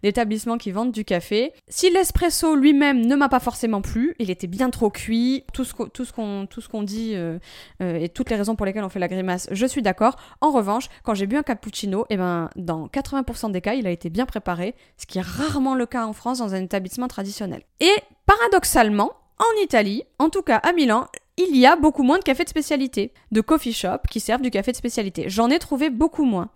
d'établissements 0.03 0.57
qui 0.57 0.71
vendent 0.71 0.91
du 0.91 1.05
café. 1.05 1.53
Si 1.67 1.89
l'espresso 1.89 2.55
lui-même 2.55 3.05
ne 3.05 3.15
m'a 3.15 3.29
pas 3.29 3.39
forcément 3.39 3.81
plu, 3.81 4.15
il 4.19 4.29
était 4.29 4.47
bien 4.47 4.69
trop 4.69 4.89
cuit, 4.89 5.43
tout 5.53 5.63
ce 5.63 5.73
qu'on 5.73 6.45
tout 6.45 6.61
ce 6.61 6.69
qu'on 6.69 6.83
dit 6.83 7.11
euh, 7.15 7.39
et 7.79 8.09
toutes 8.09 8.29
les 8.29 8.35
raisons 8.35 8.55
pour 8.55 8.65
lesquelles 8.65 8.83
on 8.83 8.89
fait 8.89 8.99
la 8.99 9.07
grimace, 9.07 9.47
je 9.51 9.65
suis 9.65 9.81
d'accord. 9.81 10.15
En 10.41 10.51
revanche, 10.51 10.89
quand 11.03 11.13
j'ai 11.13 11.27
bu 11.27 11.37
un 11.37 11.43
cappuccino, 11.43 12.05
eh 12.09 12.17
ben 12.17 12.49
dans 12.55 12.87
80% 12.87 13.51
des 13.51 13.61
cas, 13.61 13.73
il 13.73 13.87
a 13.87 13.91
été 13.91 14.09
bien 14.09 14.25
préparé, 14.25 14.75
ce 14.97 15.05
qui 15.05 15.17
est 15.17 15.25
rarement 15.25 15.75
le 15.75 15.85
cas 15.85 16.05
en 16.05 16.13
France 16.13 16.39
dans 16.39 16.53
un 16.53 16.63
établissement 16.63 17.07
traditionnel. 17.07 17.63
Et 17.79 17.93
paradoxalement, 18.25 19.13
en 19.39 19.63
Italie, 19.63 20.03
en 20.19 20.29
tout 20.29 20.41
cas 20.41 20.57
à 20.57 20.73
Milan, 20.73 21.07
il 21.39 21.55
y 21.55 21.65
a 21.65 21.77
beaucoup 21.77 22.03
moins 22.03 22.19
de 22.19 22.23
cafés 22.23 22.43
de 22.43 22.49
spécialité, 22.49 23.13
de 23.31 23.39
coffee 23.39 23.71
shop 23.71 23.99
qui 24.09 24.19
servent 24.19 24.41
du 24.41 24.51
café 24.51 24.71
de 24.71 24.77
spécialité. 24.77 25.29
J'en 25.29 25.49
ai 25.49 25.57
trouvé 25.57 25.89
beaucoup 25.89 26.25
moins. 26.25 26.49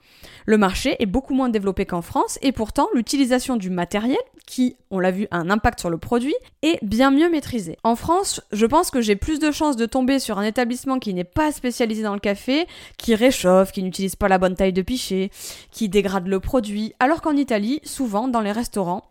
Le 0.46 0.58
marché 0.58 0.98
est 1.00 1.06
beaucoup 1.06 1.34
moins 1.34 1.48
développé 1.48 1.86
qu'en 1.86 2.02
France 2.02 2.38
et 2.42 2.52
pourtant 2.52 2.90
l'utilisation 2.94 3.56
du 3.56 3.70
matériel, 3.70 4.18
qui, 4.46 4.76
on 4.92 5.00
l'a 5.00 5.12
vu, 5.12 5.28
a 5.32 5.38
un 5.38 5.50
impact 5.50 5.80
sur 5.80 5.90
le 5.90 5.98
produit, 5.98 6.36
est 6.64 6.84
bien 6.84 7.12
mieux 7.12 7.30
maîtrisée. 7.30 7.78
En 7.84 7.96
France, 7.96 8.42
je 8.52 8.66
pense 8.66 8.92
que 8.92 9.00
j'ai 9.00 9.16
plus 9.16 9.40
de 9.40 9.52
chances 9.52 9.78
de 9.78 9.86
tomber 9.86 10.20
sur 10.20 10.38
un 10.38 10.44
établissement 10.44 11.00
qui 11.00 11.14
n'est 11.14 11.24
pas 11.24 11.54
spécialisé 11.54 12.04
dans 12.04 12.14
le 12.14 12.20
café, 12.20 12.68
qui 12.98 13.16
réchauffe, 13.16 13.72
qui 13.72 13.84
n'utilise 13.84 14.18
pas 14.18 14.28
la 14.28 14.38
bonne 14.38 14.56
taille 14.56 14.74
de 14.74 14.82
pichet, 14.82 15.30
qui 15.72 15.88
dégrade 15.88 16.28
le 16.28 16.42
produit, 16.42 16.94
alors 17.00 17.22
qu'en 17.22 17.38
Italie, 17.38 17.80
souvent 17.86 18.28
dans 18.28 18.42
les 18.42 18.52
restaurants, 18.52 19.06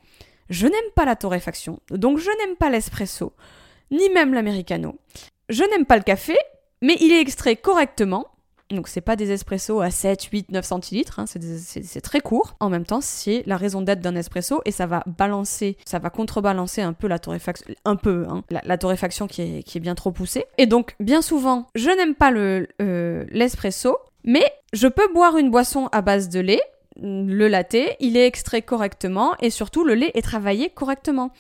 je 0.51 0.67
n'aime 0.67 0.93
pas 0.95 1.07
la 1.07 1.17
torréfaction, 1.17 1.81
donc 1.91 2.19
je 2.19 2.29
n'aime 2.29 2.57
pas 2.57 2.69
l'espresso, 2.69 3.33
ni 3.91 4.11
même 4.11 4.35
l'americano. 4.35 4.97
Je 5.49 5.65
n'aime 5.65 5.87
pas 5.87 5.97
le 5.97 6.03
café, 6.03 6.37
mais 6.81 6.97
il 7.01 7.13
est 7.13 7.21
extrait 7.21 7.57
correctement. 7.57 8.27
Donc 8.71 8.89
c'est 8.89 9.03
pas 9.03 9.17
des 9.17 9.33
espressos 9.33 9.81
à 9.81 9.91
7, 9.91 10.23
8, 10.25 10.51
9 10.51 10.65
centilitres, 10.65 11.19
hein, 11.19 11.27
c'est 11.27 12.01
très 12.01 12.21
court. 12.21 12.57
En 12.59 12.71
même 12.71 12.87
temps, 12.87 13.03
c'est 13.03 13.43
la 13.45 13.59
raison 13.59 13.83
d'être 13.83 14.01
d'un 14.01 14.17
espresso 14.17 14.63
et 14.65 14.71
ça 14.71 14.87
va 14.87 15.03
balancer, 15.07 15.77
ça 15.85 15.99
va 15.99 16.09
contrebalancer 16.09 16.81
un 16.81 16.95
peu 16.95 17.07
la 17.07 17.19
torréfaction, 17.19 17.75
hein, 17.85 18.43
la, 18.51 18.79
torréfaction 18.79 19.27
qui 19.27 19.43
est, 19.43 19.63
qui 19.63 19.77
est, 19.77 19.81
bien 19.81 19.95
trop 19.95 20.11
poussée. 20.11 20.47
Et 20.57 20.65
donc 20.65 20.95
bien 21.01 21.21
souvent, 21.21 21.67
je 21.75 21.91
n'aime 21.91 22.15
pas 22.15 22.33
euh, 22.33 23.25
l'espresso, 23.31 23.99
mais 24.25 24.45
je 24.73 24.89
peux 24.89 25.13
boire 25.13 25.37
une 25.37 25.51
boisson 25.51 25.89
à 25.93 26.01
base 26.01 26.31
de 26.31 26.41
lait 26.41 26.63
le 27.01 27.49
latte, 27.49 27.77
il 28.01 28.17
est 28.17 28.27
extrait 28.27 28.63
correctement 28.63 29.35
et 29.41 29.51
surtout 29.51 29.85
le 29.85 29.95
lait 29.95 30.11
est 30.15 30.23
travaillé 30.23 30.71
correctement. 30.71 31.31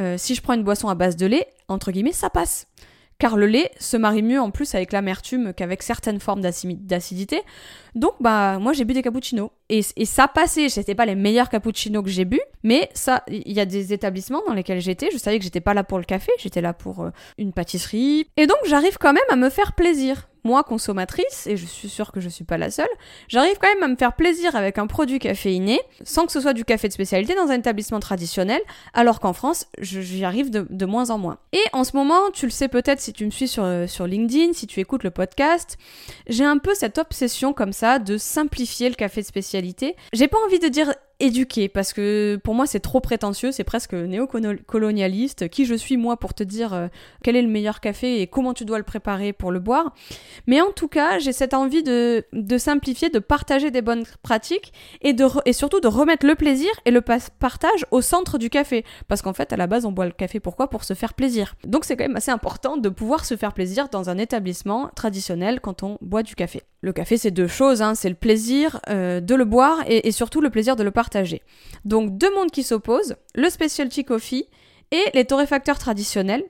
Euh, 0.00 0.16
si 0.18 0.34
je 0.34 0.40
prends 0.40 0.54
une 0.54 0.64
boisson 0.64 0.88
à 0.88 0.94
base 0.94 1.16
de 1.16 1.26
lait, 1.26 1.46
entre 1.68 1.92
guillemets, 1.92 2.12
ça 2.12 2.30
passe 2.30 2.66
car 3.18 3.36
le 3.36 3.46
lait 3.46 3.70
se 3.78 3.96
marie 3.96 4.22
mieux 4.22 4.40
en 4.40 4.50
plus 4.50 4.74
avec 4.74 4.92
l'amertume 4.92 5.52
qu'avec 5.54 5.82
certaines 5.82 6.20
formes 6.20 6.40
d'acidité. 6.40 7.42
Donc 7.94 8.14
bah 8.20 8.58
moi 8.58 8.72
j'ai 8.72 8.84
bu 8.84 8.92
des 8.92 9.02
cappuccinos 9.02 9.50
et, 9.68 9.82
ça 9.82 10.28
passait. 10.28 10.68
C'était 10.68 10.94
pas 10.94 11.06
les 11.06 11.14
meilleurs 11.14 11.48
cappuccinos 11.48 12.02
que 12.02 12.10
j'ai 12.10 12.24
bu, 12.24 12.40
mais 12.62 12.90
ça, 12.94 13.22
il 13.28 13.52
y 13.52 13.60
a 13.60 13.66
des 13.66 13.92
établissements 13.92 14.42
dans 14.46 14.54
lesquels 14.54 14.80
j'étais. 14.80 15.10
Je 15.12 15.18
savais 15.18 15.38
que 15.38 15.44
j'étais 15.44 15.60
pas 15.60 15.74
là 15.74 15.84
pour 15.84 15.98
le 15.98 16.04
café, 16.04 16.32
j'étais 16.38 16.60
là 16.60 16.72
pour 16.72 17.02
euh, 17.02 17.10
une 17.38 17.52
pâtisserie. 17.52 18.26
Et 18.36 18.46
donc 18.46 18.58
j'arrive 18.66 18.98
quand 18.98 19.12
même 19.12 19.22
à 19.30 19.36
me 19.36 19.48
faire 19.48 19.72
plaisir 19.74 20.28
moi, 20.44 20.62
consommatrice, 20.62 21.46
et 21.46 21.56
je 21.56 21.66
suis 21.66 21.88
sûre 21.88 22.12
que 22.12 22.20
je 22.20 22.28
suis 22.28 22.44
pas 22.44 22.58
la 22.58 22.70
seule, 22.70 22.88
j'arrive 23.28 23.56
quand 23.60 23.68
même 23.68 23.82
à 23.82 23.88
me 23.88 23.96
faire 23.96 24.14
plaisir 24.14 24.54
avec 24.56 24.78
un 24.78 24.86
produit 24.86 25.18
caféiné, 25.18 25.80
sans 26.04 26.26
que 26.26 26.32
ce 26.32 26.40
soit 26.40 26.52
du 26.52 26.64
café 26.64 26.88
de 26.88 26.92
spécialité 26.92 27.34
dans 27.34 27.48
un 27.48 27.58
établissement 27.58 28.00
traditionnel, 28.00 28.60
alors 28.92 29.20
qu'en 29.20 29.32
France, 29.32 29.66
j'y 29.78 30.24
arrive 30.24 30.50
de, 30.50 30.86
moins 30.86 31.10
en 31.10 31.18
moins. 31.18 31.38
Et 31.52 31.62
en 31.72 31.82
ce 31.82 31.96
moment, 31.96 32.30
tu 32.32 32.44
le 32.44 32.50
sais 32.50 32.68
peut-être 32.68 33.00
si 33.00 33.12
tu 33.12 33.24
me 33.24 33.30
suis 33.30 33.48
sur, 33.48 33.64
euh, 33.64 33.86
sur 33.86 34.06
LinkedIn, 34.06 34.52
si 34.52 34.66
tu 34.66 34.80
écoutes 34.80 35.02
le 35.02 35.10
podcast, 35.10 35.78
j'ai 36.26 36.44
un 36.44 36.58
peu 36.58 36.74
cette 36.74 36.98
obsession 36.98 37.54
comme 37.54 37.72
ça 37.72 37.98
de 37.98 38.18
simplifier 38.18 38.90
le 38.90 38.94
café 38.94 39.22
de 39.22 39.26
spécialité. 39.26 39.96
J'ai 40.12 40.28
pas 40.28 40.38
envie 40.44 40.58
de 40.58 40.68
dire 40.68 40.92
éduquer 41.24 41.68
parce 41.68 41.92
que 41.92 42.38
pour 42.42 42.54
moi 42.54 42.66
c'est 42.66 42.80
trop 42.80 43.00
prétentieux, 43.00 43.52
c'est 43.52 43.64
presque 43.64 43.94
néocolonialiste. 43.94 45.48
Qui 45.48 45.64
je 45.64 45.74
suis 45.74 45.96
moi 45.96 46.16
pour 46.16 46.34
te 46.34 46.42
dire 46.42 46.74
euh, 46.74 46.88
quel 47.22 47.36
est 47.36 47.42
le 47.42 47.48
meilleur 47.48 47.80
café 47.80 48.20
et 48.20 48.26
comment 48.26 48.54
tu 48.54 48.64
dois 48.64 48.78
le 48.78 48.84
préparer 48.84 49.32
pour 49.32 49.50
le 49.50 49.60
boire? 49.60 49.94
Mais 50.46 50.60
en 50.60 50.72
tout 50.72 50.88
cas, 50.88 51.18
j'ai 51.18 51.32
cette 51.32 51.54
envie 51.54 51.82
de, 51.82 52.24
simplifier, 52.58 53.10
de 53.10 53.18
partager 53.18 53.70
des 53.70 53.82
bonnes 53.82 54.04
pratiques 54.22 54.72
et, 55.00 55.12
de 55.12 55.24
et 55.46 55.52
surtout 55.52 55.80
de 55.80 55.88
remettre 55.88 56.26
le 56.26 56.34
plaisir 56.34 56.70
et 56.84 56.90
le 56.90 57.00
partage 57.00 57.86
au 57.90 58.00
centre 58.00 58.38
du 58.38 58.50
café. 58.50 58.84
Parce 59.08 59.22
qu'en 59.22 59.32
fait, 59.32 59.52
à 59.52 59.56
la 59.56 59.66
base, 59.66 59.86
on 59.86 59.92
boit 59.92 60.06
le 60.06 60.12
café 60.12 60.40
pourquoi? 60.40 60.68
Pour 60.68 60.84
se 60.84 60.94
faire 60.94 61.14
plaisir. 61.14 61.54
Donc 61.64 61.84
c'est 61.84 61.96
quand 61.96 62.04
même 62.04 62.16
assez 62.16 62.30
important 62.30 62.76
de 62.76 62.88
pouvoir 62.88 63.24
se 63.24 63.36
faire 63.36 63.52
plaisir 63.52 63.88
dans 63.90 64.10
un 64.10 64.18
établissement 64.18 64.90
traditionnel 64.94 65.60
quand 65.60 65.82
on 65.82 65.98
boit 66.00 66.22
du 66.22 66.34
café. 66.34 66.62
Le 66.80 66.92
café, 66.92 67.16
c'est 67.16 67.30
deux 67.30 67.46
choses, 67.46 67.80
hein. 67.80 67.94
c'est 67.94 68.10
le 68.10 68.14
plaisir 68.14 68.78
euh, 68.90 69.20
de 69.20 69.34
le 69.34 69.46
boire 69.46 69.78
et 69.86 70.12
surtout 70.12 70.42
le 70.42 70.50
plaisir 70.50 70.76
de 70.76 70.82
le 70.82 70.90
partager 70.90 71.13
donc 71.84 72.16
deux 72.16 72.34
mondes 72.34 72.50
qui 72.50 72.62
s'opposent, 72.62 73.16
le 73.34 73.50
specialty 73.50 74.04
coffee 74.04 74.48
et 74.90 75.04
les 75.14 75.24
torréfacteurs 75.24 75.78
traditionnels, 75.78 76.44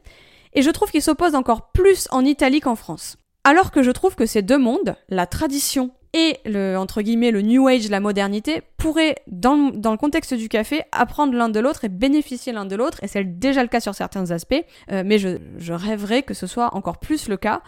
et 0.54 0.62
je 0.62 0.70
trouve 0.70 0.90
qu'ils 0.90 1.02
s'opposent 1.02 1.34
encore 1.34 1.70
plus 1.72 2.08
en 2.10 2.24
Italie 2.24 2.60
qu'en 2.60 2.76
France. 2.76 3.16
Alors 3.42 3.70
que 3.70 3.82
je 3.82 3.90
trouve 3.90 4.14
que 4.14 4.26
ces 4.26 4.42
deux 4.42 4.58
mondes, 4.58 4.96
la 5.08 5.26
tradition 5.26 5.90
et 6.14 6.38
le, 6.46 6.76
entre 6.76 7.02
guillemets, 7.02 7.32
le 7.32 7.42
New 7.42 7.66
Age, 7.66 7.90
la 7.90 7.98
modernité, 7.98 8.62
pourraient, 8.78 9.16
dans, 9.26 9.56
le 9.56 9.96
contexte 9.96 10.32
du 10.32 10.48
café, 10.48 10.82
apprendre 10.92 11.34
l'un 11.34 11.48
de 11.48 11.58
l'autre 11.58 11.84
et 11.84 11.88
bénéficier 11.88 12.52
l'un 12.52 12.64
de 12.64 12.76
l'autre, 12.76 13.02
et 13.02 13.08
c'est 13.08 13.24
déjà 13.24 13.62
le 13.62 13.68
cas 13.68 13.80
sur 13.80 13.96
certains 13.96 14.30
aspects, 14.30 14.64
euh, 14.92 15.02
mais 15.04 15.18
je, 15.18 15.72
rêverais 15.72 16.22
que 16.22 16.32
ce 16.32 16.46
soit 16.46 16.74
encore 16.74 16.98
plus 16.98 17.28
le 17.28 17.36
cas 17.36 17.62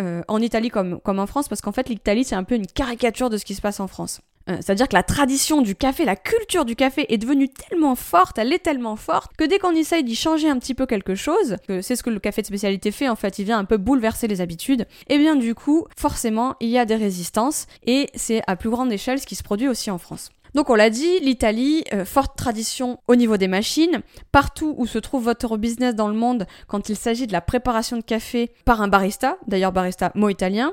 euh, 0.00 0.22
en 0.28 0.40
Italie 0.40 0.70
comme, 0.70 0.98
comme 1.00 1.18
en 1.18 1.26
France, 1.26 1.48
parce 1.48 1.60
qu'en 1.60 1.72
fait 1.72 1.90
l'Italie 1.90 2.24
c'est 2.24 2.36
un 2.36 2.44
peu 2.44 2.54
une 2.54 2.66
caricature 2.66 3.28
de 3.28 3.36
ce 3.36 3.44
qui 3.44 3.54
se 3.54 3.60
passe 3.60 3.80
en 3.80 3.86
France. 3.86 4.22
Euh, 4.48 4.56
c'est-à-dire 4.56 4.88
que 4.88 4.96
la 4.96 5.02
tradition 5.02 5.60
du 5.60 5.74
café, 5.74 6.04
la 6.04 6.16
culture 6.16 6.64
du 6.64 6.74
café 6.74 7.06
est 7.12 7.18
devenue 7.18 7.48
tellement 7.48 7.94
forte, 7.94 8.38
elle 8.38 8.52
est 8.52 8.58
tellement 8.58 8.96
forte, 8.96 9.32
que 9.36 9.44
dès 9.44 9.58
qu'on 9.58 9.74
essaye 9.74 10.02
d'y 10.02 10.16
changer 10.16 10.48
un 10.48 10.58
petit 10.58 10.74
peu 10.74 10.86
quelque 10.86 11.14
chose, 11.14 11.56
que 11.68 11.82
c'est 11.82 11.96
ce 11.96 12.02
que 12.02 12.10
le 12.10 12.20
café 12.20 12.42
de 12.42 12.46
spécialité 12.46 12.90
fait, 12.90 13.08
en 13.08 13.16
fait, 13.16 13.38
il 13.38 13.44
vient 13.44 13.58
un 13.58 13.64
peu 13.64 13.76
bouleverser 13.76 14.28
les 14.28 14.40
habitudes, 14.40 14.82
et 15.08 15.14
eh 15.14 15.18
bien 15.18 15.36
du 15.36 15.54
coup, 15.54 15.86
forcément, 15.96 16.56
il 16.60 16.68
y 16.68 16.78
a 16.78 16.84
des 16.84 16.96
résistances, 16.96 17.66
et 17.86 18.08
c'est 18.14 18.42
à 18.46 18.56
plus 18.56 18.70
grande 18.70 18.92
échelle 18.92 19.20
ce 19.20 19.26
qui 19.26 19.36
se 19.36 19.42
produit 19.42 19.68
aussi 19.68 19.90
en 19.90 19.98
France. 19.98 20.30
Donc 20.54 20.70
on 20.70 20.74
l'a 20.74 20.90
dit, 20.90 21.20
l'Italie, 21.20 21.84
euh, 21.92 22.04
forte 22.04 22.36
tradition 22.36 22.98
au 23.06 23.14
niveau 23.14 23.36
des 23.36 23.48
machines. 23.48 24.00
Partout 24.32 24.74
où 24.78 24.86
se 24.86 24.98
trouve 24.98 25.24
votre 25.24 25.56
business 25.56 25.94
dans 25.94 26.08
le 26.08 26.14
monde, 26.14 26.46
quand 26.66 26.88
il 26.88 26.96
s'agit 26.96 27.26
de 27.26 27.32
la 27.32 27.40
préparation 27.40 27.96
de 27.96 28.02
café 28.02 28.50
par 28.64 28.82
un 28.82 28.88
barista, 28.88 29.36
d'ailleurs 29.46 29.72
barista 29.72 30.10
mot 30.14 30.28
italien, 30.28 30.72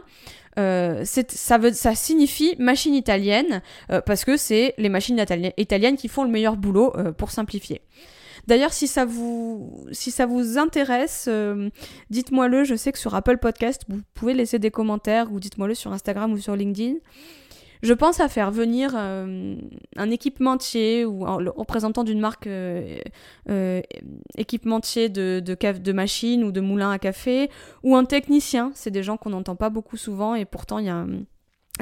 euh, 0.58 1.04
ça, 1.06 1.58
veut, 1.58 1.72
ça 1.72 1.96
signifie 1.96 2.56
machine 2.58 2.96
italienne 2.96 3.62
euh, 3.92 4.02
parce 4.02 4.26
que 4.26 4.38
c'est 4.38 4.74
les 4.78 4.90
machines 4.90 5.24
italiennes 5.58 5.98
qui 5.98 6.08
font 6.08 6.24
le 6.24 6.30
meilleur 6.30 6.58
boulot 6.58 6.94
euh, 6.98 7.12
pour 7.12 7.32
simplifier. 7.32 7.82
D'ailleurs, 8.48 8.72
si 8.72 8.88
si 8.88 10.12
ça 10.12 10.26
vous 10.26 10.58
intéresse, 10.58 11.30
dites-moi-le. 12.10 12.64
Je 12.64 12.76
sais 12.76 12.94
que 12.94 12.98
sur 12.98 13.14
Apple 13.14 13.40
Podcast, 13.40 13.82
vous 13.90 14.00
pouvez 14.14 14.34
laisser 14.34 14.58
des 14.58 14.72
commentaires 14.72 15.34
ou 15.34 15.42
dites-moi-le 15.42 15.76
sur 15.76 15.92
Instagram 15.92 16.32
ou 16.32 16.38
sur 16.38 16.56
LinkedIn. 16.56 16.96
Je 17.84 17.94
pense 17.94 18.20
à 18.20 18.28
faire 18.28 18.52
venir 18.52 18.94
euh, 18.96 19.56
un 19.96 20.10
équipementier 20.10 21.06
ou 21.06 21.26
le 21.40 21.50
représentant 21.50 22.04
d'une 22.04 22.20
marque 22.20 22.48
euh, 22.48 22.98
euh, 23.50 23.82
équipementier 24.38 25.10
de, 25.10 25.42
de, 25.44 26.44
ou 26.44 26.52
de 26.52 26.62
moulins 26.62 26.92
à 26.92 27.00
café 27.00 27.50
ou 27.84 27.96
un 27.96 28.06
technicien. 28.06 28.72
C'est 28.74 28.92
des 28.92 29.04
gens 29.04 29.18
qu'on 29.18 29.30
n'entend 29.30 29.56
pas 29.56 29.70
beaucoup 29.70 29.98
souvent 29.98 30.36
et 30.36 30.46
pourtant 30.46 30.80
il 30.80 30.86
y 30.86 30.90
a 30.90 31.06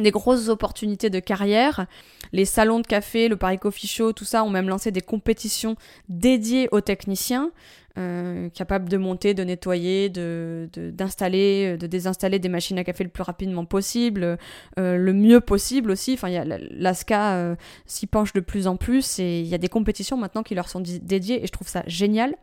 des 0.02 0.12
grosses 0.12 0.50
opportunités 0.50 1.10
de 1.10 1.20
carrière. 1.20 1.86
Les 2.34 2.46
salons 2.46 2.80
de 2.80 2.88
café, 2.88 3.28
le 3.30 3.38
Paris 3.38 3.58
Coffee 3.58 3.88
Show, 3.88 4.12
tout 4.12 4.26
ça 4.26 4.44
ont 4.44 4.50
même 4.50 4.68
lancé 4.68 4.92
des 4.92 5.02
compétitions 5.02 5.76
dédiées 6.10 6.68
aux 6.72 6.82
techniciens. 6.82 7.52
Euh, 7.98 8.50
capable 8.50 8.90
de 8.90 8.98
monter, 8.98 9.34
de 9.34 9.44
nettoyer, 9.46 10.10
de, 10.10 10.68
d'installer, 10.76 11.78
de, 11.78 11.88
désinstaller 11.88 12.40
des 12.40 12.50
machines 12.50 12.78
à 12.78 12.84
café 12.84 13.06
le 13.06 13.10
plus 13.10 13.24
rapidement 13.24 13.64
possible, 13.64 14.38
euh, 14.78 14.98
le 14.98 15.14
mieux 15.14 15.40
possible 15.40 15.92
aussi. 15.92 16.14
Enfin, 16.14 16.28
y 16.28 16.60
l'ASCA 16.72 17.36
euh, 17.36 17.56
s'y 17.86 18.06
penche 18.06 18.34
de 18.34 18.42
plus 18.42 18.68
en 18.68 18.76
plus 18.76 19.20
et 19.20 19.40
il 19.40 19.48
y 19.48 19.56
a 19.56 19.58
des 19.58 19.70
compétitions 19.70 20.18
maintenant 20.18 20.44
qui 20.44 20.56
leur 20.56 20.68
sont 20.68 20.82
dédiées 20.82 21.42
et 21.42 21.48
je 21.48 21.52
trouve 21.54 21.70
ça 21.70 21.84
génial. 21.88 22.36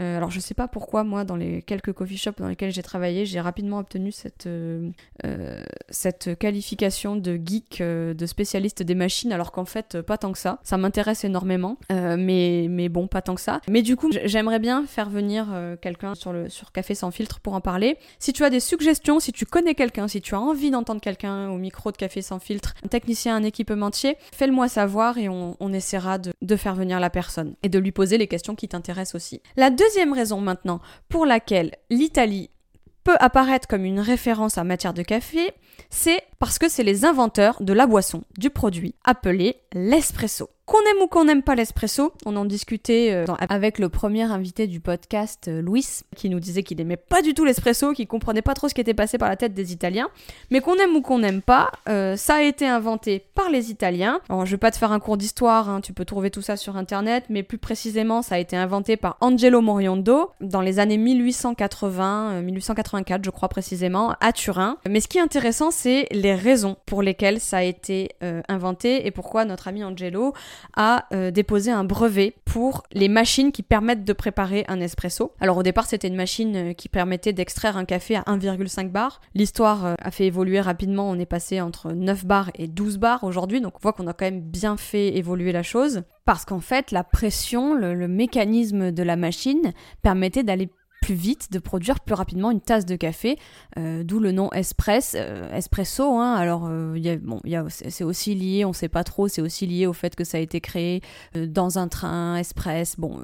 Euh, 0.00 0.16
alors 0.16 0.30
je 0.30 0.40
sais 0.40 0.54
pas 0.54 0.68
pourquoi 0.68 1.04
moi 1.04 1.24
dans 1.24 1.36
les 1.36 1.62
quelques 1.62 1.92
coffee 1.92 2.16
shops 2.16 2.38
dans 2.38 2.48
lesquels 2.48 2.72
j'ai 2.72 2.82
travaillé 2.82 3.26
j'ai 3.26 3.40
rapidement 3.40 3.78
obtenu 3.78 4.10
cette, 4.10 4.46
euh, 4.46 4.90
euh, 5.24 5.62
cette 5.90 6.38
qualification 6.38 7.16
de 7.16 7.38
geek, 7.42 7.82
de 7.82 8.26
spécialiste 8.26 8.82
des 8.82 8.94
machines 8.94 9.32
alors 9.32 9.52
qu'en 9.52 9.64
fait 9.64 10.00
pas 10.00 10.18
tant 10.18 10.32
que 10.32 10.38
ça. 10.38 10.58
Ça 10.62 10.76
m'intéresse 10.76 11.24
énormément 11.24 11.76
mais, 11.90 12.66
mais 12.68 12.88
bon 12.88 13.06
pas 13.06 13.22
tant 13.22 13.34
que 13.34 13.40
ça. 13.40 13.60
Mais 13.68 13.82
du 13.82 13.96
coup 13.96 14.10
j'aimerais 14.24 14.58
bien 14.58 14.86
faire 14.86 15.10
venir 15.10 15.46
quelqu'un 15.80 16.14
sur, 16.14 16.34
sur 16.48 16.72
Café 16.72 16.94
sans 16.94 17.10
filtre 17.10 17.40
pour 17.40 17.54
en 17.54 17.60
parler. 17.60 17.98
Si 18.18 18.32
tu 18.32 18.44
as 18.44 18.50
des 18.50 18.60
suggestions, 18.60 19.20
si 19.20 19.32
tu 19.32 19.46
connais 19.46 19.74
quelqu'un, 19.74 20.08
si 20.08 20.20
tu 20.20 20.34
as 20.34 20.40
envie 20.40 20.70
d'entendre 20.70 21.00
quelqu'un 21.00 21.50
au 21.50 21.58
micro 21.58 21.92
de 21.92 21.96
Café 21.96 22.22
sans 22.22 22.38
filtre, 22.38 22.74
un 22.84 22.88
technicien, 22.88 23.36
un 23.36 23.42
équipementier, 23.42 24.16
fais-le-moi 24.32 24.68
savoir 24.68 25.18
et 25.18 25.28
on, 25.28 25.56
on 25.60 25.72
essaiera 25.72 26.18
de, 26.18 26.32
de, 26.40 26.56
faire 26.56 26.74
venir 26.74 27.00
la 27.00 27.10
personne 27.10 27.54
et 27.62 27.68
de 27.68 27.78
lui 27.78 27.92
poser 27.92 28.18
les 28.18 28.26
questions 28.26 28.54
qui 28.54 28.68
t'intéressent 28.68 29.14
aussi. 29.14 29.40
La 29.56 29.70
deuxième 29.82 30.12
raison 30.12 30.40
maintenant 30.40 30.80
pour 31.08 31.26
laquelle 31.26 31.72
l'Italie 31.90 32.50
peut 33.02 33.16
apparaître 33.18 33.66
comme 33.66 33.84
une 33.84 33.98
référence 33.98 34.56
en 34.58 34.64
matière 34.64 34.94
de 34.94 35.02
café, 35.02 35.50
c'est 35.90 36.22
parce 36.38 36.58
que 36.58 36.68
c'est 36.68 36.84
les 36.84 37.04
inventeurs 37.04 37.60
de 37.60 37.72
la 37.72 37.86
boisson, 37.86 38.22
du 38.38 38.50
produit 38.50 38.94
appelé 39.04 39.56
l'espresso. 39.72 40.48
Qu'on 40.72 40.90
aime 40.90 41.02
ou 41.02 41.06
qu'on 41.06 41.26
n'aime 41.26 41.42
pas 41.42 41.54
l'espresso, 41.54 42.14
on 42.24 42.34
en 42.34 42.46
discutait 42.46 43.10
euh, 43.12 43.26
avec 43.50 43.78
le 43.78 43.90
premier 43.90 44.22
invité 44.22 44.66
du 44.66 44.80
podcast, 44.80 45.48
euh, 45.48 45.60
Louis, 45.60 45.86
qui 46.16 46.30
nous 46.30 46.40
disait 46.40 46.62
qu'il 46.62 46.80
aimait 46.80 46.96
pas 46.96 47.20
du 47.20 47.34
tout 47.34 47.44
l'espresso, 47.44 47.92
qu'il 47.92 48.06
comprenait 48.06 48.40
pas 48.40 48.54
trop 48.54 48.70
ce 48.70 48.74
qui 48.74 48.80
était 48.80 48.94
passé 48.94 49.18
par 49.18 49.28
la 49.28 49.36
tête 49.36 49.52
des 49.52 49.74
Italiens. 49.74 50.08
Mais 50.50 50.62
qu'on 50.62 50.76
aime 50.76 50.96
ou 50.96 51.02
qu'on 51.02 51.18
n'aime 51.18 51.42
pas, 51.42 51.70
euh, 51.90 52.16
ça 52.16 52.36
a 52.36 52.40
été 52.40 52.66
inventé 52.66 53.22
par 53.34 53.50
les 53.50 53.70
Italiens. 53.70 54.20
Alors 54.30 54.46
je 54.46 54.52
vais 54.52 54.56
pas 54.56 54.70
te 54.70 54.78
faire 54.78 54.92
un 54.92 54.98
cours 54.98 55.18
d'histoire, 55.18 55.68
hein, 55.68 55.82
tu 55.82 55.92
peux 55.92 56.06
trouver 56.06 56.30
tout 56.30 56.40
ça 56.40 56.56
sur 56.56 56.78
internet, 56.78 57.24
mais 57.28 57.42
plus 57.42 57.58
précisément, 57.58 58.22
ça 58.22 58.36
a 58.36 58.38
été 58.38 58.56
inventé 58.56 58.96
par 58.96 59.18
Angelo 59.20 59.60
Moriondo 59.60 60.30
dans 60.40 60.62
les 60.62 60.78
années 60.78 60.96
1880, 60.96 62.40
1884, 62.40 63.22
je 63.22 63.28
crois 63.28 63.50
précisément, 63.50 64.14
à 64.22 64.32
Turin. 64.32 64.78
Mais 64.88 65.00
ce 65.00 65.08
qui 65.08 65.18
est 65.18 65.22
intéressant, 65.22 65.70
c'est 65.70 66.06
les 66.12 66.34
raisons 66.34 66.78
pour 66.86 67.02
lesquelles 67.02 67.40
ça 67.40 67.58
a 67.58 67.62
été 67.62 68.12
inventé 68.48 69.06
et 69.06 69.10
pourquoi 69.10 69.44
notre 69.44 69.68
ami 69.68 69.84
Angelo 69.84 70.32
a 70.76 71.06
euh, 71.12 71.30
déposé 71.30 71.70
un 71.70 71.84
brevet 71.84 72.34
pour 72.44 72.84
les 72.92 73.08
machines 73.08 73.52
qui 73.52 73.62
permettent 73.62 74.04
de 74.04 74.12
préparer 74.12 74.64
un 74.68 74.80
espresso. 74.80 75.32
Alors 75.40 75.56
au 75.56 75.62
départ, 75.62 75.86
c'était 75.86 76.08
une 76.08 76.16
machine 76.16 76.56
euh, 76.56 76.72
qui 76.72 76.88
permettait 76.88 77.32
d'extraire 77.32 77.76
un 77.76 77.84
café 77.84 78.16
à 78.16 78.22
1,5 78.22 78.90
bar. 78.90 79.20
L'histoire 79.34 79.86
euh, 79.86 79.94
a 80.00 80.10
fait 80.10 80.26
évoluer 80.26 80.60
rapidement, 80.60 81.08
on 81.10 81.18
est 81.18 81.26
passé 81.26 81.60
entre 81.60 81.92
9 81.92 82.24
bars 82.24 82.50
et 82.56 82.68
12 82.68 82.98
bars 82.98 83.24
aujourd'hui, 83.24 83.60
donc 83.60 83.76
on 83.76 83.80
voit 83.80 83.92
qu'on 83.92 84.06
a 84.06 84.12
quand 84.12 84.24
même 84.24 84.40
bien 84.40 84.76
fait 84.76 85.16
évoluer 85.16 85.52
la 85.52 85.62
chose. 85.62 86.02
Parce 86.24 86.44
qu'en 86.44 86.60
fait, 86.60 86.92
la 86.92 87.02
pression, 87.02 87.74
le 87.74 88.06
mécanisme 88.06 88.92
de 88.92 89.02
la 89.02 89.16
machine 89.16 89.72
permettait 90.02 90.44
d'aller 90.44 90.70
plus 91.02 91.14
vite, 91.14 91.52
de 91.52 91.58
produire 91.58 92.00
plus 92.00 92.14
rapidement 92.14 92.50
une 92.50 92.62
tasse 92.62 92.86
de 92.86 92.96
café, 92.96 93.36
euh, 93.76 94.04
d'où 94.04 94.20
le 94.20 94.32
nom 94.32 94.50
espresso. 94.52 95.18
Euh, 95.18 95.54
espresso, 95.54 96.16
hein. 96.16 96.34
alors 96.34 96.66
euh, 96.70 96.96
c'est 97.68 98.04
aussi 98.04 98.34
lié, 98.34 98.64
on 98.64 98.72
sait 98.72 98.88
pas 98.88 99.04
trop, 99.04 99.28
c'est 99.28 99.42
aussi 99.42 99.66
lié 99.66 99.86
au 99.86 99.92
fait 99.92 100.14
que 100.14 100.24
ça 100.24 100.38
a 100.38 100.40
été 100.40 100.60
créé 100.60 101.02
dans 101.34 101.78
un 101.78 101.88
train 101.88 102.36
express. 102.36 102.94
Bon, 102.96 103.20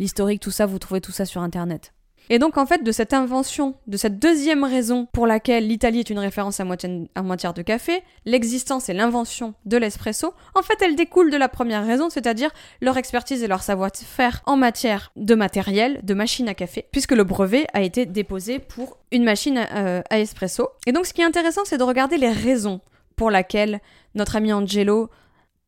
l'historique, 0.00 0.40
tout 0.40 0.50
ça, 0.50 0.66
vous 0.66 0.78
trouvez 0.78 1.00
tout 1.00 1.12
ça 1.12 1.26
sur 1.26 1.42
internet. 1.42 1.92
Et 2.30 2.38
donc 2.38 2.56
en 2.56 2.66
fait 2.66 2.82
de 2.82 2.92
cette 2.92 3.12
invention, 3.12 3.74
de 3.86 3.96
cette 3.96 4.18
deuxième 4.18 4.64
raison 4.64 5.06
pour 5.12 5.26
laquelle 5.26 5.66
l'Italie 5.66 6.00
est 6.00 6.10
une 6.10 6.18
référence 6.18 6.60
en 6.60 7.24
matière 7.24 7.54
de 7.54 7.62
café, 7.62 8.02
l'existence 8.24 8.88
et 8.88 8.94
l'invention 8.94 9.54
de 9.64 9.76
l'espresso, 9.76 10.34
en 10.54 10.62
fait 10.62 10.80
elle 10.80 10.96
découle 10.96 11.30
de 11.30 11.36
la 11.36 11.48
première 11.48 11.86
raison, 11.86 12.10
c'est-à-dire 12.10 12.50
leur 12.80 12.96
expertise 12.96 13.42
et 13.42 13.48
leur 13.48 13.62
savoir-faire 13.62 14.42
en 14.46 14.56
matière 14.56 15.12
de 15.16 15.34
matériel, 15.34 16.00
de 16.02 16.14
machine 16.14 16.48
à 16.48 16.54
café, 16.54 16.86
puisque 16.92 17.12
le 17.12 17.24
brevet 17.24 17.66
a 17.72 17.82
été 17.82 18.06
déposé 18.06 18.58
pour 18.58 18.98
une 19.10 19.24
machine 19.24 19.58
à, 19.58 19.76
euh, 19.76 20.02
à 20.10 20.18
espresso. 20.18 20.68
Et 20.86 20.92
donc 20.92 21.06
ce 21.06 21.12
qui 21.12 21.20
est 21.20 21.26
intéressant 21.26 21.62
c'est 21.64 21.78
de 21.78 21.82
regarder 21.84 22.16
les 22.16 22.30
raisons 22.30 22.80
pour 23.16 23.30
lesquelles 23.30 23.80
notre 24.14 24.36
ami 24.36 24.52
Angelo 24.52 25.10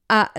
a 0.08 0.30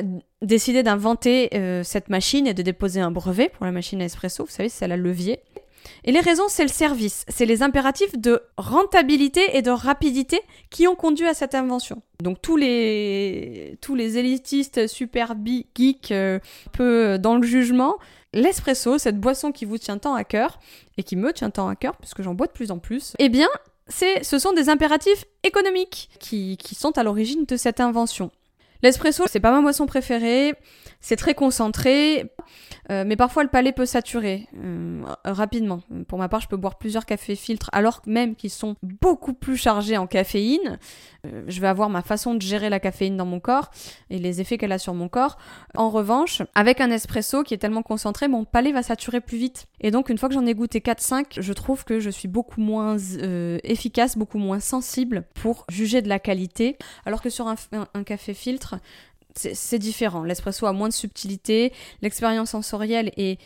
décidé 0.42 0.84
d'inventer 0.84 1.50
euh, 1.54 1.84
cette 1.84 2.10
machine 2.10 2.48
et 2.48 2.54
de 2.54 2.62
déposer 2.62 3.02
un 3.02 3.12
brevet 3.12 3.50
pour 3.50 3.66
la 3.66 3.72
machine 3.72 4.02
à 4.02 4.06
espresso. 4.06 4.46
Vous 4.46 4.52
savez, 4.52 4.70
c'est 4.70 4.88
la 4.88 4.98
levier. 4.98 5.40
Et 6.04 6.12
les 6.12 6.20
raisons, 6.20 6.46
c'est 6.48 6.64
le 6.64 6.70
service. 6.70 7.26
C'est 7.28 7.46
les 7.46 7.64
impératifs 7.64 8.18
de 8.18 8.42
rentabilité 8.58 9.58
et 9.58 9.62
de 9.62 9.72
rapidité 9.72 10.42
qui 10.70 10.88
ont 10.88 10.96
conduit 10.96 11.28
à 11.28 11.34
cette 11.34 11.56
invention. 11.56 12.02
Donc 12.22 12.42
tous 12.42 12.58
les, 12.58 13.78
tous 13.82 13.96
les 13.96 14.18
élitistes 14.18 14.88
super 14.88 15.36
geeks, 15.76 16.12
euh, 16.12 16.40
peu 16.72 17.18
dans 17.18 17.38
le 17.38 17.46
jugement, 17.46 17.98
l'espresso, 18.34 18.98
cette 18.98 19.20
boisson 19.20 19.52
qui 19.52 19.66
vous 19.66 19.78
tient 19.78 19.98
tant 19.98 20.14
à 20.14 20.24
cœur, 20.24 20.60
et 20.98 21.04
qui 21.04 21.16
me 21.16 21.34
tient 21.34 21.50
tant 21.50 21.68
à 21.68 21.76
cœur, 21.76 21.96
puisque 21.98 22.22
j'en 22.22 22.34
bois 22.34 22.48
de 22.48 22.52
plus 22.52 22.72
en 22.72 22.80
plus, 22.80 23.14
eh 23.20 23.30
bien, 23.30 23.48
ce 23.90 24.40
sont 24.40 24.54
des 24.54 24.70
impératifs 24.70 25.26
économiques 25.44 26.10
qui, 26.20 26.58
qui 26.58 26.76
sont 26.76 26.98
à 26.98 27.04
l'origine 27.04 27.46
de 27.46 27.58
cette 27.58 27.80
invention. 27.80 28.32
L'espresso, 28.84 29.24
c'est 29.28 29.40
pas 29.40 29.52
ma 29.52 29.62
boisson 29.62 29.86
préférée, 29.86 30.54
c'est 31.02 31.16
très 31.16 31.34
concentré, 31.34 32.32
euh, 32.92 33.04
mais 33.06 33.16
parfois 33.16 33.44
le 33.44 33.50
palais 33.50 33.72
peut 33.72 33.86
saturer 33.86 34.48
euh, 34.64 35.04
rapidement. 35.24 35.82
Pour 36.08 36.18
ma 36.18 36.30
part, 36.30 36.42
je 36.42 36.48
peux 36.48 36.58
boire 36.58 36.78
plusieurs 36.78 37.06
cafés 37.06 37.36
filtres 37.36 37.70
alors 37.74 38.02
même 38.06 38.36
qu'ils 38.36 38.50
sont 38.50 38.76
beaucoup 38.82 39.34
plus 39.34 39.58
chargés 39.58 39.98
en 39.98 40.08
caféine. 40.08 40.80
Euh, 41.26 41.44
je 41.48 41.62
vais 41.62 41.68
avoir 41.68 41.90
ma 41.90 42.02
façon 42.02 42.36
de 42.36 42.42
gérer 42.42 42.70
la 42.70 42.80
caféine 42.80 43.18
dans 43.18 43.26
mon 43.26 43.40
corps 43.40 43.72
et 44.10 44.20
les 44.20 44.42
effets 44.42 44.58
qu'elle 44.58 44.72
a 44.72 44.80
sur 44.80 44.94
mon 44.94 45.08
corps. 45.08 45.38
En 45.76 45.90
revanche, 45.90 46.42
avec 46.54 46.82
un 46.82 46.92
espresso 46.92 47.44
qui 47.44 47.54
est 47.54 47.60
tellement 47.60 47.84
concentré, 47.84 48.28
mon 48.28 48.46
palais 48.46 48.72
va 48.72 48.84
saturer 48.84 49.22
plus 49.22 49.38
vite. 49.38 49.68
Et 49.82 49.92
donc 49.92 50.10
une 50.10 50.18
fois 50.18 50.30
que 50.30 50.36
j'en 50.36 50.46
ai 50.46 50.54
goûté 50.54 50.80
4-5, 50.80 51.40
je 51.40 51.54
trouve 51.54 51.84
que 51.86 52.00
je 52.00 52.10
suis 52.10 52.28
beaucoup 52.28 52.62
moins 52.62 52.98
efficace, 53.64 54.18
beaucoup 54.18 54.38
moins 54.38 54.60
sensible 54.60 55.26
pour 55.34 55.66
juger 55.70 56.02
de 56.02 56.10
la 56.10 56.20
qualité. 56.20 56.78
Alors 57.06 57.22
que 57.22 57.30
sur 57.30 57.48
un 57.48 58.04
café 58.04 58.34
filtre, 58.34 58.75
c'est 59.36 59.80
différent. 59.80 60.24
L'espresso 60.24 60.66
a 60.66 60.74
moins 60.74 60.88
de 60.88 60.94
subtilité, 60.94 61.74
l'expérience 62.02 62.52
sensorielle 62.52 63.12
est, 63.18 63.40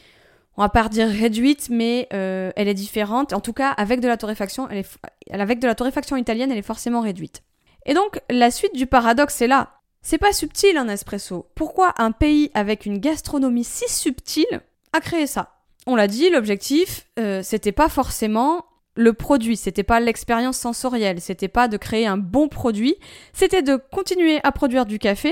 on 0.57 0.61
va 0.61 0.69
pas 0.69 0.87
dire 0.87 1.07
réduite, 1.07 1.69
mais 1.69 2.07
euh, 2.13 2.51
elle 2.55 2.67
est 2.67 2.73
différente. 2.73 3.33
En 3.33 3.39
tout 3.39 3.53
cas, 3.53 3.71
avec 3.71 3.99
de 3.99 4.07
la 4.07 4.17
torréfaction, 4.17 4.69
elle 4.69 4.79
est, 4.79 4.97
avec 5.31 5.59
de 5.59 5.67
la 5.67 5.75
torréfaction 5.75 6.15
italienne, 6.15 6.51
elle 6.51 6.57
est 6.57 6.61
forcément 6.61 7.01
réduite. 7.01 7.43
Et 7.85 7.93
donc, 7.93 8.21
la 8.29 8.51
suite 8.51 8.75
du 8.75 8.85
paradoxe 8.85 9.41
est 9.41 9.47
là. 9.47 9.79
C'est 10.01 10.17
pas 10.17 10.31
subtil 10.31 10.77
un 10.77 10.87
espresso. 10.87 11.47
Pourquoi 11.55 11.93
un 11.97 12.11
pays 12.11 12.51
avec 12.53 12.85
une 12.85 12.99
gastronomie 12.99 13.63
si 13.63 13.89
subtile 13.89 14.61
a 14.93 15.01
créé 15.01 15.27
ça? 15.27 15.55
On 15.87 15.95
l'a 15.95 16.07
dit, 16.07 16.29
l'objectif, 16.29 17.07
euh, 17.19 17.41
c'était 17.41 17.71
pas 17.71 17.89
forcément 17.89 18.65
le 18.99 19.13
produit, 19.13 19.55
c'était 19.55 19.83
pas 19.83 20.01
l'expérience 20.01 20.57
sensorielle, 20.57 21.21
c'était 21.21 21.47
pas 21.47 21.69
de 21.69 21.77
créer 21.77 22.05
un 22.05 22.17
bon 22.17 22.49
produit, 22.49 22.95
c'était 23.31 23.61
de 23.61 23.77
continuer 23.77 24.41
à 24.43 24.51
produire 24.51 24.85
du 24.85 24.99
café, 24.99 25.31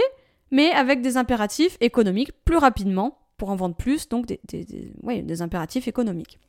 mais 0.51 0.71
avec 0.71 1.01
des 1.01 1.17
impératifs 1.17 1.77
économiques 1.81 2.31
plus 2.45 2.55
rapidement 2.55 3.19
pour 3.36 3.50
en 3.50 3.57
vendre 3.57 3.75
plus, 3.75 4.07
donc 4.07 4.25
des, 4.25 5.41
impératifs 5.41 5.89
économiques. 5.89 6.39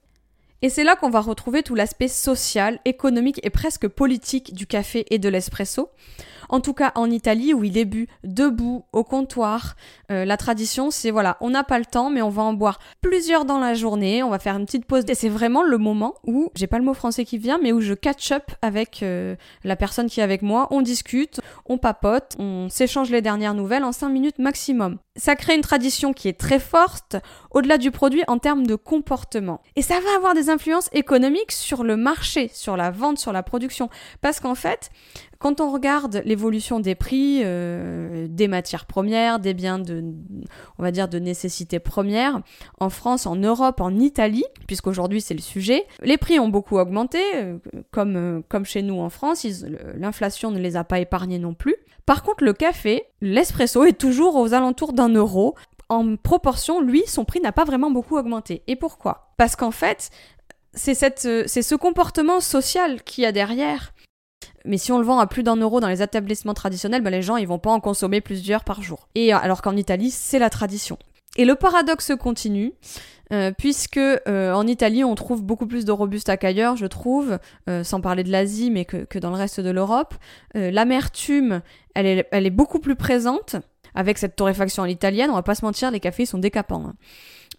Et 0.62 0.68
c'est 0.68 0.84
là 0.84 0.94
qu'on 0.94 1.10
va 1.10 1.20
retrouver 1.20 1.64
tout 1.64 1.75
l'aspect 1.75 2.08
social, 2.08 2.78
économique 2.84 3.40
et 3.42 3.50
presque 3.50 3.88
politique 3.88 4.54
du 4.54 4.66
café 4.66 5.04
et 5.10 5.18
de 5.18 5.28
l'espresso. 5.28 5.90
En 6.49 6.61
tout 6.61 6.73
cas, 6.73 6.93
en 6.95 7.11
Italie, 7.11 7.52
où 7.55 7.64
il 7.64 7.76
est 7.76 7.85
bu 7.85 8.09
debout, 8.25 8.85
au 8.93 9.05
comptoir, 9.05 9.76
euh, 10.11 10.25
la 10.25 10.37
tradition, 10.37 10.90
c'est 10.90 11.11
voilà, 11.11 11.37
on 11.40 11.50
n'a 11.50 11.64
pas 11.64 11.78
le 11.78 11.85
temps, 11.85 12.11
mais 12.11 12.23
on 12.23 12.28
va 12.28 12.43
en 12.43 12.52
boire 12.52 12.78
plusieurs 13.00 13.45
dans 13.45 13.59
la 13.59 13.75
journée, 13.75 14.23
on 14.23 14.31
va 14.31 14.38
faire 14.38 14.57
une 14.57 14.67
petite 14.67 14.87
pause. 14.87 15.05
Et 15.09 15.14
c'est 15.14 15.28
vraiment 15.28 15.62
le 15.62 15.78
moment 15.78 16.14
où, 16.26 16.50
j'ai 16.55 16.67
pas 16.67 16.78
le 16.78 16.85
mot 16.85 16.95
français 16.95 17.25
qui 17.25 17.38
vient, 17.38 17.59
mais 17.62 17.73
où 17.73 17.81
je 17.81 17.95
catch 17.95 18.33
up 18.33 18.45
avec 18.62 19.02
euh, 19.02 19.37
la 19.64 19.76
personne 19.76 20.09
qui 20.09 20.21
est 20.21 20.23
avec 20.23 20.43
moi, 20.43 20.69
on 20.71 20.82
discute, 20.82 21.41
on 21.67 21.78
papote, 21.78 22.34
on 22.39 22.69
s'échange 22.69 23.11
les 23.11 23.23
dernières 23.23 23.54
nouvelles 23.54 23.84
en 23.84 23.93
5 23.93 24.08
minutes 24.08 24.39
maximum. 24.39 24.99
Ça 25.17 25.34
crée 25.34 25.56
une 25.56 25.63
tradition 25.63 26.13
qui 26.13 26.28
est 26.28 26.39
très 26.39 26.61
forte, 26.61 27.17
au-delà 27.50 27.76
du 27.76 27.91
produit 27.91 28.23
en 28.28 28.39
termes 28.39 28.67
de 28.67 28.76
comportement. 28.76 29.61
Et 29.76 29.82
ça 29.82 29.99
va 30.00 30.17
avoir 30.17 30.34
des 30.34 30.49
influences 30.49 30.89
économiques 30.93 31.52
sur 31.52 31.82
le 31.82 31.97
marché, 31.97 32.50
sur 32.54 32.76
la 32.76 32.91
vente, 32.91 33.19
sur 33.19 33.32
la 33.32 33.43
production. 33.43 33.91
Parce 34.21 34.39
qu'en 34.41 34.54
fait, 34.54 34.91
quand 35.38 35.60
on 35.60 35.70
regarde 35.70 36.22
l'évolution 36.24 36.80
des 36.80 36.94
prix 36.94 37.42
euh, 37.44 38.26
des 38.28 38.48
matières 38.48 38.86
premières, 38.86 39.38
des 39.38 39.54
biens 39.54 39.78
de, 39.78 40.02
on 40.78 40.82
va 40.82 40.90
dire, 40.90 41.08
de 41.08 41.18
nécessité 41.18 41.78
première, 41.78 42.40
en 42.80 42.90
France, 42.90 43.26
en 43.26 43.36
Europe, 43.36 43.80
en 43.80 43.96
Italie, 43.96 44.44
puisqu'aujourd'hui 44.66 45.20
c'est 45.20 45.34
le 45.34 45.40
sujet, 45.40 45.86
les 46.02 46.16
prix 46.16 46.40
ont 46.40 46.48
beaucoup 46.48 46.78
augmenté, 46.78 47.20
euh, 47.34 47.58
comme, 47.92 48.16
euh, 48.16 48.40
comme 48.48 48.64
chez 48.64 48.82
nous 48.82 48.98
en 48.98 49.10
France, 49.10 49.46
l'inflation 49.94 50.50
ne 50.50 50.58
les 50.58 50.76
a 50.76 50.82
pas 50.82 50.98
épargnés 50.98 51.38
non 51.38 51.54
plus. 51.54 51.76
Par 52.04 52.22
contre, 52.22 52.42
le 52.42 52.52
café, 52.52 53.04
l'espresso 53.20 53.84
est 53.84 53.98
toujours 53.98 54.36
aux 54.36 54.54
alentours 54.54 54.92
d'un 54.92 55.10
euro. 55.10 55.54
En 55.88 56.16
proportion, 56.16 56.80
lui, 56.80 57.02
son 57.06 57.24
prix 57.24 57.40
n'a 57.40 57.52
pas 57.52 57.64
vraiment 57.64 57.90
beaucoup 57.90 58.16
augmenté. 58.16 58.62
Et 58.66 58.76
pourquoi? 58.76 59.32
Parce 59.36 59.56
qu'en 59.56 59.70
fait, 59.70 60.10
c'est 60.72 60.94
ce 60.94 61.74
comportement 61.74 62.40
social 62.40 63.02
qu'il 63.02 63.24
y 63.24 63.26
a 63.26 63.32
derrière 63.32 63.92
mais 64.69 64.78
si 64.78 64.93
on 64.93 64.99
le 64.99 65.04
vend 65.04 65.19
à 65.19 65.26
plus 65.26 65.43
d'un 65.43 65.57
euro 65.57 65.81
dans 65.81 65.89
les 65.89 66.02
établissements 66.02 66.54
traditionnels, 66.54 67.02
ben 67.02 67.11
les 67.11 67.23
gens 67.23 67.37
ils 67.37 67.49
vont 67.49 67.59
pas 67.59 67.71
en 67.71 67.81
consommer 67.81 68.21
plusieurs 68.21 68.65
par 68.65 68.83
jour. 68.83 69.09
Et 69.15 69.33
alors 69.33 69.63
qu'en 69.63 69.76
Italie, 69.76 70.11
c'est 70.11 70.39
la 70.39 70.50
tradition. 70.50 70.99
Et 71.37 71.45
le 71.45 71.54
paradoxe 71.54 72.13
continue, 72.19 72.73
euh, 73.33 73.52
puisque 73.57 73.99
euh, 73.99 74.52
en 74.52 74.67
Italie 74.67 75.04
on 75.04 75.15
trouve 75.15 75.43
beaucoup 75.43 75.67
plus 75.67 75.85
de 75.85 75.93
robusta 75.93 76.37
qu'ailleurs, 76.37 76.76
je 76.76 76.87
trouve, 76.87 77.39
euh, 77.69 77.85
sans 77.85 78.00
parler 78.00 78.25
de 78.25 78.31
l'Asie, 78.31 78.71
mais 78.71 78.85
que, 78.85 79.19
dans 79.19 79.31
le 79.31 79.37
reste 79.37 79.61
de 79.61 79.71
l'Europe. 79.71 80.15
L'amertume, 80.54 81.63
elle 81.95 82.26
est, 82.31 82.50
beaucoup 82.50 82.78
plus 82.78 82.97
présente 82.97 83.57
avec 83.95 84.19
cette 84.19 84.37
torréfaction 84.37 84.85
italienne. 84.87 85.31
On 85.31 85.35
va 85.35 85.43
pas 85.43 85.54
se 85.54 85.65
mentir, 85.65 85.91
les 85.91 86.00
cafés 86.00 86.26
sont 86.26 86.39
décapants. 86.39 86.87
Hein. 86.89 86.95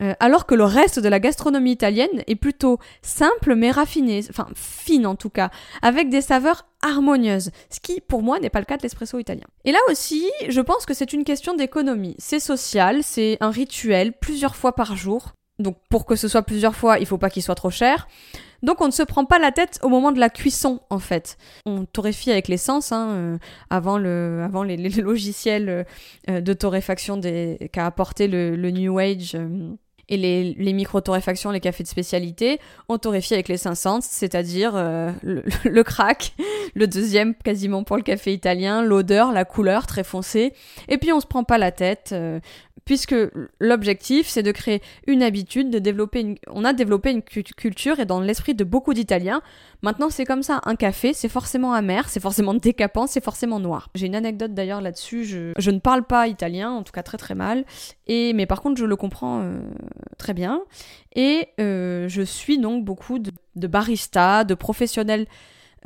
Euh, 0.01 0.13
alors 0.19 0.45
que 0.45 0.55
le 0.55 0.63
reste 0.63 0.99
de 0.99 1.09
la 1.09 1.19
gastronomie 1.19 1.71
italienne 1.71 2.23
est 2.27 2.35
plutôt 2.35 2.79
simple 3.01 3.55
mais 3.55 3.71
raffinée, 3.71 4.21
enfin 4.29 4.47
fine 4.55 5.05
en 5.05 5.15
tout 5.15 5.29
cas, 5.29 5.49
avec 5.81 6.09
des 6.09 6.21
saveurs 6.21 6.65
harmonieuses, 6.81 7.51
ce 7.69 7.79
qui 7.79 7.99
pour 7.99 8.21
moi 8.21 8.39
n'est 8.39 8.49
pas 8.49 8.59
le 8.59 8.65
cas 8.65 8.77
de 8.77 8.83
l'espresso 8.83 9.19
italien. 9.19 9.45
Et 9.65 9.71
là 9.71 9.79
aussi, 9.89 10.29
je 10.47 10.61
pense 10.61 10.85
que 10.85 10.93
c'est 10.93 11.11
une 11.13 11.23
question 11.23 11.53
d'économie. 11.53 12.15
C'est 12.17 12.39
social, 12.39 13.03
c'est 13.03 13.37
un 13.41 13.51
rituel, 13.51 14.13
plusieurs 14.13 14.55
fois 14.55 14.73
par 14.73 14.95
jour. 14.95 15.33
Donc 15.59 15.77
pour 15.89 16.05
que 16.05 16.15
ce 16.15 16.29
soit 16.29 16.43
plusieurs 16.43 16.75
fois, 16.75 16.99
il 16.99 17.05
faut 17.05 17.17
pas 17.17 17.29
qu'il 17.29 17.43
soit 17.43 17.55
trop 17.55 17.69
cher. 17.69 18.07
Donc 18.63 18.81
on 18.81 18.87
ne 18.87 18.91
se 18.91 19.03
prend 19.03 19.25
pas 19.25 19.39
la 19.39 19.51
tête 19.51 19.79
au 19.83 19.89
moment 19.89 20.11
de 20.11 20.19
la 20.19 20.29
cuisson 20.29 20.81
en 20.89 20.99
fait. 20.99 21.37
On 21.65 21.85
torréfie 21.85 22.31
avec 22.31 22.47
l'essence 22.47 22.91
hein, 22.91 23.09
euh, 23.09 23.37
avant, 23.69 23.97
le, 23.97 24.41
avant 24.43 24.63
les, 24.63 24.77
logiciels 24.77 25.85
euh, 26.29 26.41
de 26.41 26.53
torréfaction 26.53 27.19
qu'a 27.71 27.85
apporté 27.85 28.27
le, 28.27 28.55
New 28.71 28.99
Age 28.99 29.37
et 30.09 30.17
les, 30.17 30.73
micro-torréfactions, 30.73 31.51
les 31.51 31.59
cafés 31.59 31.83
de 31.83 31.87
spécialité, 31.87 32.59
on 32.89 32.97
torréfie 32.97 33.35
avec 33.35 33.47
les 33.47 33.57
500, 33.57 34.01
c'est-à-dire 34.01 34.73
euh, 34.75 35.11
le, 35.23 35.83
crack, 35.83 36.33
le 36.73 36.87
deuxième 36.87 37.35
quasiment 37.35 37.83
pour 37.83 37.95
le 37.95 38.01
café 38.01 38.33
italien, 38.33 38.81
l'odeur, 38.81 39.31
la 39.31 39.45
couleur 39.45 39.85
très 39.85 40.03
foncée, 40.03 40.53
et 40.87 40.97
puis 40.97 41.13
on 41.13 41.19
se 41.19 41.27
prend 41.27 41.43
pas 41.43 41.59
la 41.59 41.71
tête, 41.71 42.09
euh, 42.11 42.39
puisque 42.85 43.15
l'objectif 43.59 44.27
c'est 44.27 44.41
de 44.41 44.51
créer 44.51 44.81
une 45.05 45.21
habitude, 45.21 45.69
de 45.69 45.77
développer 45.77 46.39
on 46.47 46.65
a 46.65 46.73
développé 46.73 47.11
une 47.11 47.21
culture 47.21 47.99
et 47.99 48.05
dans 48.05 48.19
l'esprit 48.19 48.55
de 48.55 48.63
beaucoup 48.63 48.95
d'Italiens, 48.95 49.43
maintenant 49.81 50.09
c'est 50.09 50.25
comme 50.25 50.43
ça, 50.43 50.61
un 50.65 50.75
café 50.75 51.13
c'est 51.13 51.29
forcément 51.29 51.73
amer, 51.73 52.09
c'est 52.09 52.19
forcément 52.19 52.53
décapant, 52.53 53.07
c'est 53.07 53.23
forcément 53.23 53.59
noir. 53.59 53.89
J'ai 53.95 54.07
une 54.07 54.15
anecdote 54.15 54.53
d'ailleurs 54.53 54.81
là-dessus, 54.81 55.25
je... 55.25 55.71
ne 55.71 55.79
parle 55.79 56.03
pas 56.03 56.27
italien, 56.27 56.71
en 56.71 56.83
tout 56.83 56.91
cas 56.91 57.03
très 57.03 57.17
très 57.17 57.35
mal, 57.35 57.65
et 58.07 58.33
mais 58.33 58.45
par 58.45 58.61
contre 58.61 58.79
je 58.79 58.85
le 58.85 58.95
comprends 58.95 59.41
euh, 59.41 59.61
très 60.17 60.33
bien, 60.33 60.61
et 61.15 61.49
euh, 61.59 62.07
je 62.09 62.21
suis 62.21 62.57
donc 62.57 62.83
beaucoup 62.83 63.19
de, 63.19 63.31
de 63.55 63.67
baristas, 63.67 64.43
de 64.43 64.53
professionnels 64.53 65.27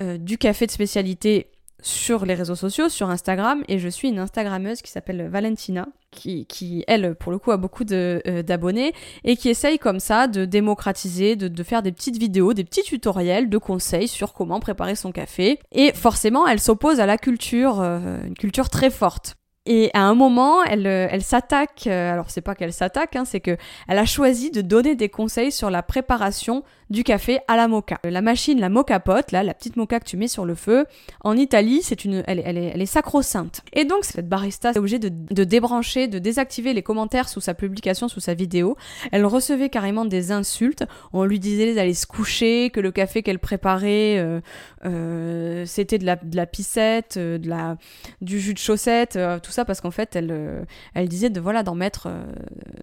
euh, 0.01 0.17
du 0.17 0.37
café 0.37 0.65
de 0.65 0.71
spécialité 0.71 1.51
sur 1.83 2.25
les 2.25 2.33
réseaux 2.33 2.55
sociaux, 2.55 2.89
sur 2.89 3.09
Instagram, 3.09 3.63
et 3.67 3.77
je 3.77 3.89
suis 3.89 4.07
une 4.07 4.17
Instagrammeuse 4.17 4.81
qui 4.81 4.89
s'appelle 4.89 5.27
Valentina, 5.27 5.87
qui, 6.11 6.83
elle, 6.87 7.15
pour 7.15 7.31
le 7.31 7.37
coup, 7.37 7.51
a 7.51 7.57
beaucoup 7.57 7.83
euh, 7.91 8.41
d'abonnés, 8.41 8.93
et 9.23 9.35
qui 9.35 9.49
essaye 9.49 9.77
comme 9.77 9.99
ça 9.99 10.27
de 10.27 10.45
démocratiser, 10.45 11.35
de, 11.35 11.47
de, 11.47 11.63
faire 11.63 11.83
des 11.83 11.91
petites 11.91 12.17
vidéos, 12.17 12.53
des 12.53 12.63
petits 12.63 12.83
tutoriels 12.83 13.49
de 13.49 13.57
conseils 13.57 14.07
sur 14.07 14.33
comment 14.33 14.59
préparer 14.59 14.95
son 14.95 15.11
café. 15.11 15.59
Et 15.71 15.91
forcément, 15.93 16.47
elle 16.47 16.59
s'oppose 16.59 16.99
à 16.99 17.05
la 17.05 17.17
culture, 17.17 17.81
euh, 17.81 18.23
une 18.25 18.35
culture 18.35 18.69
très 18.69 18.89
forte. 18.89 19.35
Et 19.65 19.91
à 19.93 20.01
un 20.01 20.13
moment, 20.13 20.61
elle, 20.63 20.85
euh, 20.87 21.07
elle 21.09 21.21
s'attaque, 21.21 21.85
euh, 21.87 22.11
alors 22.11 22.29
c'est 22.29 22.41
pas 22.41 22.53
qu'elle 22.53 22.73
s'attaque, 22.73 23.15
hein, 23.15 23.23
c'est 23.23 23.39
que 23.39 23.55
elle 23.87 23.97
a 23.97 24.05
choisi 24.05 24.51
de 24.51 24.59
donner 24.59 24.95
des 24.95 25.07
conseils 25.07 25.53
sur 25.53 25.69
la 25.69 25.81
préparation 25.81 26.63
du 26.89 27.05
café 27.05 27.39
à 27.47 27.55
la 27.55 27.69
moka. 27.69 27.97
La 28.03 28.21
machine, 28.21 28.59
la 28.59 28.67
moka 28.67 28.99
pot, 28.99 29.31
là, 29.31 29.41
la 29.41 29.53
petite 29.53 29.77
moka 29.77 30.01
que 30.01 30.05
tu 30.05 30.17
mets 30.17 30.27
sur 30.27 30.45
le 30.45 30.53
feu, 30.53 30.85
en 31.23 31.37
Italie, 31.37 31.81
c'est 31.81 32.03
une, 32.03 32.23
elle, 32.27 32.43
elle, 32.45 32.57
est, 32.57 32.71
elle 32.75 32.81
est 32.81 32.85
sacro-sainte. 32.85 33.61
Et 33.71 33.85
donc, 33.85 34.03
cette 34.03 34.27
barista 34.27 34.71
est 34.71 34.77
obligée 34.77 34.99
de, 34.99 35.09
de 35.09 35.43
débrancher, 35.45 36.07
de 36.07 36.19
désactiver 36.19 36.73
les 36.73 36.83
commentaires 36.83 37.29
sous 37.29 37.39
sa 37.39 37.53
publication, 37.53 38.09
sous 38.09 38.19
sa 38.19 38.33
vidéo. 38.33 38.75
Elle 39.13 39.25
recevait 39.25 39.69
carrément 39.69 40.03
des 40.03 40.31
insultes. 40.31 40.83
On 41.13 41.23
lui 41.23 41.39
disait 41.39 41.73
d'aller 41.73 41.93
se 41.93 42.05
coucher, 42.05 42.69
que 42.69 42.81
le 42.81 42.91
café 42.91 43.23
qu'elle 43.23 43.39
préparait, 43.39 44.19
euh, 44.19 44.41
euh, 44.85 45.65
c'était 45.65 45.97
de 45.97 46.05
la, 46.05 46.17
de 46.17 46.35
la 46.35 46.45
pissette, 46.45 47.15
euh, 47.15 47.37
de 47.37 47.47
la, 47.49 47.77
du 48.21 48.39
jus 48.39 48.53
de 48.53 48.59
chaussette, 48.59 49.15
euh, 49.15 49.39
tout 49.39 49.52
ça 49.53 49.65
parce 49.65 49.81
qu'en 49.81 49.91
fait, 49.91 50.15
elle, 50.15 50.31
euh, 50.31 50.63
elle 50.93 51.07
disait 51.07 51.29
de 51.29 51.39
voilà 51.39 51.63
d'en 51.63 51.75
mettre, 51.75 52.07
euh, 52.07 52.25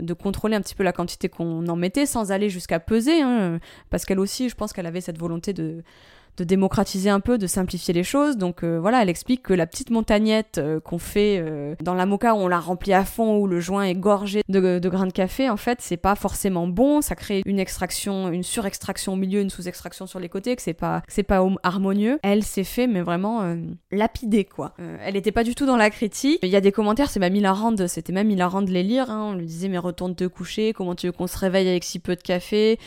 de 0.01 0.15
contrôler 0.15 0.57
un 0.57 0.61
petit 0.61 0.75
peu 0.75 0.83
la 0.85 0.93
quantité 0.93 1.29
qu'on 1.29 1.67
en 1.69 1.77
mettait 1.77 2.07
sans 2.07 2.33
aller 2.33 2.49
jusqu'à 2.51 2.81
peser, 2.81 3.21
hein, 3.23 3.59
parce 3.91 4.05
qu'elle 4.05 4.21
aussi, 4.21 4.49
je 4.49 4.55
pense 4.55 4.73
qu'elle 4.73 4.87
avait 4.87 5.01
cette 5.01 5.19
volonté 5.19 5.53
de 5.53 5.83
de 6.41 6.45
démocratiser 6.45 7.11
un 7.11 7.21
peu, 7.21 7.37
de 7.37 7.47
simplifier 7.47 7.93
les 7.93 8.03
choses. 8.03 8.39
Donc 8.39 8.65
euh, 8.65 8.79
voilà, 8.81 9.03
elle 9.03 9.11
explique 9.11 9.43
que 9.43 9.53
la 9.53 9.67
petite 9.67 9.91
montagnette 9.91 10.57
euh, 10.59 10.81
qu'on 10.81 10.99
fait 10.99 11.39
euh, 11.39 11.75
dans 11.83 11.95
la 11.95 12.07
moka 12.07 12.35
où 12.35 12.39
on 12.39 12.49
la 12.49 12.59
remplit 12.59 12.95
à 12.95 13.05
fond, 13.05 13.37
où 13.37 13.47
le 13.47 13.61
joint 13.61 13.83
est 13.83 13.95
gorgé 13.95 14.43
de, 14.49 14.89
grains 14.89 15.07
de 15.07 15.13
café, 15.13 15.51
en 15.51 15.59
fait, 15.59 15.79
c'est 15.83 15.99
pas 15.99 16.15
forcément 16.15 16.67
bon. 16.67 17.03
Ça 17.03 17.15
crée 17.15 17.43
une 17.45 17.59
extraction, 17.59 18.31
une 18.31 18.43
surextraction 18.43 19.13
au 19.13 19.17
milieu, 19.17 19.41
une 19.41 19.51
sous-extraction 19.51 20.07
sur 20.07 20.19
les 20.19 20.29
côtés, 20.29 20.57
que 20.57 20.63
c'est 20.63 20.73
pas, 20.73 21.03
c'est 21.09 21.23
pas 21.23 21.47
harmonieux. 21.63 22.19
Elle 22.23 22.43
s'est 22.43 22.65
fait, 22.65 22.87
mais 22.87 23.03
vraiment 23.03 23.57
lapidée, 23.93 24.45
quoi. 24.45 24.75
Elle 25.05 25.17
était 25.17 25.33
pas 25.33 25.45
du 25.45 25.55
tout 25.55 25.67
dans 25.67 25.77
la 25.77 25.91
critique. 25.91 26.41
Il 26.43 26.49
y 26.49 26.57
a 26.57 26.61
des 26.61 26.73
commentaires, 26.73 27.11
c'est 27.11 27.21
même 27.21 27.37
hilarant 27.37 27.75
c'était 27.87 28.13
même 28.13 28.31
hilarant 28.31 28.63
de 28.63 28.71
les 28.71 28.83
lire. 28.83 29.11
Hein. 29.11 29.33
On 29.33 29.35
lui 29.35 29.47
disait, 29.47 29.69
mais 29.69 29.79
retourne 29.79 30.15
te 30.15 30.25
coucher, 30.25 30.73
comment 30.73 30.95
tu 30.95 31.07
veux 31.07 31.13
qu'on 31.13 31.27
se 31.27 31.39
réveille 31.39 31.69
avec 31.69 31.85
si 31.85 31.99
peu 31.99 32.17
de 32.17 32.23
café? 32.23 32.79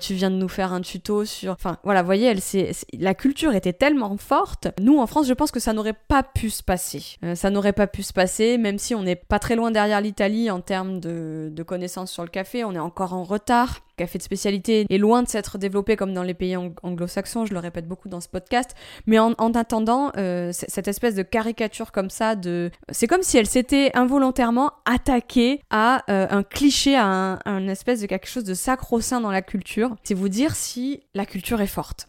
Tu 0.00 0.14
viens 0.14 0.30
de 0.30 0.36
nous 0.36 0.48
faire 0.48 0.72
un 0.72 0.80
tuto 0.80 1.24
sur. 1.24 1.52
Enfin, 1.52 1.78
voilà, 1.84 2.02
voyez, 2.02 2.26
elle 2.26 2.40
c'est 2.40 2.72
la 3.02 3.14
culture 3.14 3.54
était 3.54 3.72
tellement 3.72 4.16
forte. 4.16 4.68
Nous, 4.80 4.98
en 4.98 5.06
France, 5.06 5.26
je 5.26 5.34
pense 5.34 5.50
que 5.50 5.60
ça 5.60 5.72
n'aurait 5.72 5.92
pas 5.92 6.22
pu 6.22 6.48
se 6.50 6.62
passer. 6.62 7.16
Euh, 7.24 7.34
ça 7.34 7.50
n'aurait 7.50 7.72
pas 7.72 7.86
pu 7.88 8.02
se 8.02 8.12
passer, 8.12 8.58
même 8.58 8.78
si 8.78 8.94
on 8.94 9.02
n'est 9.02 9.16
pas 9.16 9.38
très 9.38 9.56
loin 9.56 9.70
derrière 9.70 10.00
l'Italie 10.00 10.50
en 10.50 10.60
termes 10.60 11.00
de, 11.00 11.50
de 11.52 11.62
connaissances 11.62 12.12
sur 12.12 12.22
le 12.22 12.28
café. 12.30 12.64
On 12.64 12.74
est 12.74 12.78
encore 12.78 13.12
en 13.12 13.24
retard. 13.24 13.80
Café 13.96 14.16
de 14.18 14.22
spécialité 14.22 14.86
est 14.88 14.98
loin 14.98 15.22
de 15.22 15.28
s'être 15.28 15.58
développé 15.58 15.96
comme 15.96 16.14
dans 16.14 16.22
les 16.22 16.32
pays 16.32 16.56
ang- 16.56 16.72
anglo-saxons, 16.82 17.44
je 17.44 17.52
le 17.52 17.58
répète 17.58 17.86
beaucoup 17.86 18.08
dans 18.08 18.20
ce 18.20 18.28
podcast. 18.28 18.70
Mais 19.06 19.18
en, 19.18 19.34
en 19.36 19.52
attendant, 19.52 20.12
euh, 20.16 20.50
cette 20.52 20.88
espèce 20.88 21.14
de 21.14 21.22
caricature 21.22 21.92
comme 21.92 22.08
ça, 22.08 22.34
de, 22.34 22.70
c'est 22.90 23.06
comme 23.06 23.22
si 23.22 23.36
elle 23.36 23.46
s'était 23.46 23.90
involontairement 23.94 24.70
attaquée 24.86 25.60
à 25.70 26.04
euh, 26.10 26.26
un 26.30 26.42
cliché, 26.42 26.96
à 26.96 27.04
un, 27.04 27.38
un 27.44 27.68
espèce 27.68 28.00
de 28.00 28.06
quelque 28.06 28.28
chose 28.28 28.44
de 28.44 28.54
sacro-saint 28.54 29.20
dans 29.20 29.30
la 29.30 29.42
culture. 29.42 29.94
C'est 30.04 30.14
vous 30.14 30.30
dire 30.30 30.54
si 30.54 31.02
la 31.14 31.26
culture 31.26 31.60
est 31.60 31.66
forte. 31.66 32.08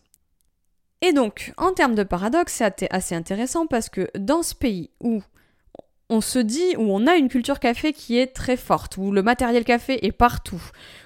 Et 1.06 1.12
donc, 1.12 1.52
en 1.58 1.74
termes 1.74 1.96
de 1.96 2.04
paradoxe, 2.04 2.54
c'est 2.54 2.88
assez 2.90 3.14
intéressant 3.14 3.68
parce 3.68 3.90
que 3.90 4.10
dans 4.18 4.42
ce 4.42 4.56
pays 4.56 4.90
où 5.02 5.22
on 6.10 6.22
se 6.22 6.40
dit, 6.40 6.78
où 6.78 6.96
on 6.96 7.08
a 7.08 7.16
une 7.16 7.28
culture 7.28 7.60
café 7.60 7.92
qui 7.92 8.18
est 8.18 8.28
très 8.28 8.56
forte, 8.56 8.96
où 8.96 9.12
le 9.12 9.22
matériel 9.22 9.66
café 9.66 10.06
est 10.06 10.14
partout, 10.14 10.64